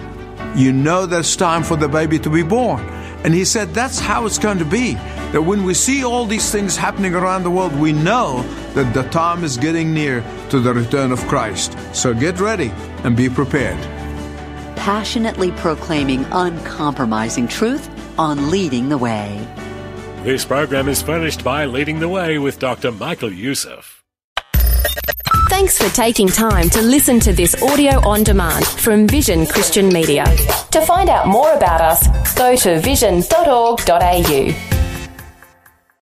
you 0.54 0.72
know 0.72 1.06
there's 1.06 1.34
time 1.34 1.64
for 1.64 1.74
the 1.74 1.88
baby 1.88 2.20
to 2.20 2.30
be 2.30 2.44
born. 2.44 2.82
And 3.24 3.34
he 3.34 3.44
said 3.44 3.74
that's 3.74 3.98
how 3.98 4.26
it's 4.26 4.38
going 4.38 4.58
to 4.58 4.64
be. 4.64 4.96
That 5.32 5.42
when 5.42 5.64
we 5.64 5.74
see 5.74 6.04
all 6.04 6.26
these 6.26 6.50
things 6.50 6.76
happening 6.76 7.14
around 7.14 7.44
the 7.44 7.50
world, 7.50 7.74
we 7.78 7.92
know 7.92 8.42
that 8.74 8.92
the 8.94 9.04
time 9.10 9.44
is 9.44 9.56
getting 9.56 9.94
near 9.94 10.24
to 10.50 10.58
the 10.58 10.74
return 10.74 11.12
of 11.12 11.20
Christ. 11.28 11.76
So 11.92 12.12
get 12.12 12.40
ready 12.40 12.72
and 13.04 13.16
be 13.16 13.28
prepared. 13.28 13.78
Passionately 14.76 15.52
proclaiming 15.52 16.24
uncompromising 16.32 17.46
truth 17.46 17.88
on 18.18 18.50
leading 18.50 18.88
the 18.88 18.98
way. 18.98 19.46
This 20.24 20.44
program 20.44 20.88
is 20.88 21.00
furnished 21.00 21.44
by 21.44 21.64
Leading 21.64 22.00
the 22.00 22.08
Way 22.08 22.38
with 22.38 22.58
Dr. 22.58 22.92
Michael 22.92 23.32
Youssef. 23.32 24.02
Thanks 25.48 25.78
for 25.78 25.94
taking 25.94 26.28
time 26.28 26.70
to 26.70 26.82
listen 26.82 27.20
to 27.20 27.32
this 27.32 27.60
audio 27.62 28.06
on 28.08 28.22
demand 28.22 28.66
from 28.66 29.06
Vision 29.06 29.46
Christian 29.46 29.88
Media. 29.88 30.24
To 30.70 30.80
find 30.82 31.10
out 31.10 31.26
more 31.26 31.52
about 31.52 31.80
us, 31.80 32.34
go 32.34 32.56
to 32.56 32.80
vision.org.au. 32.80 34.69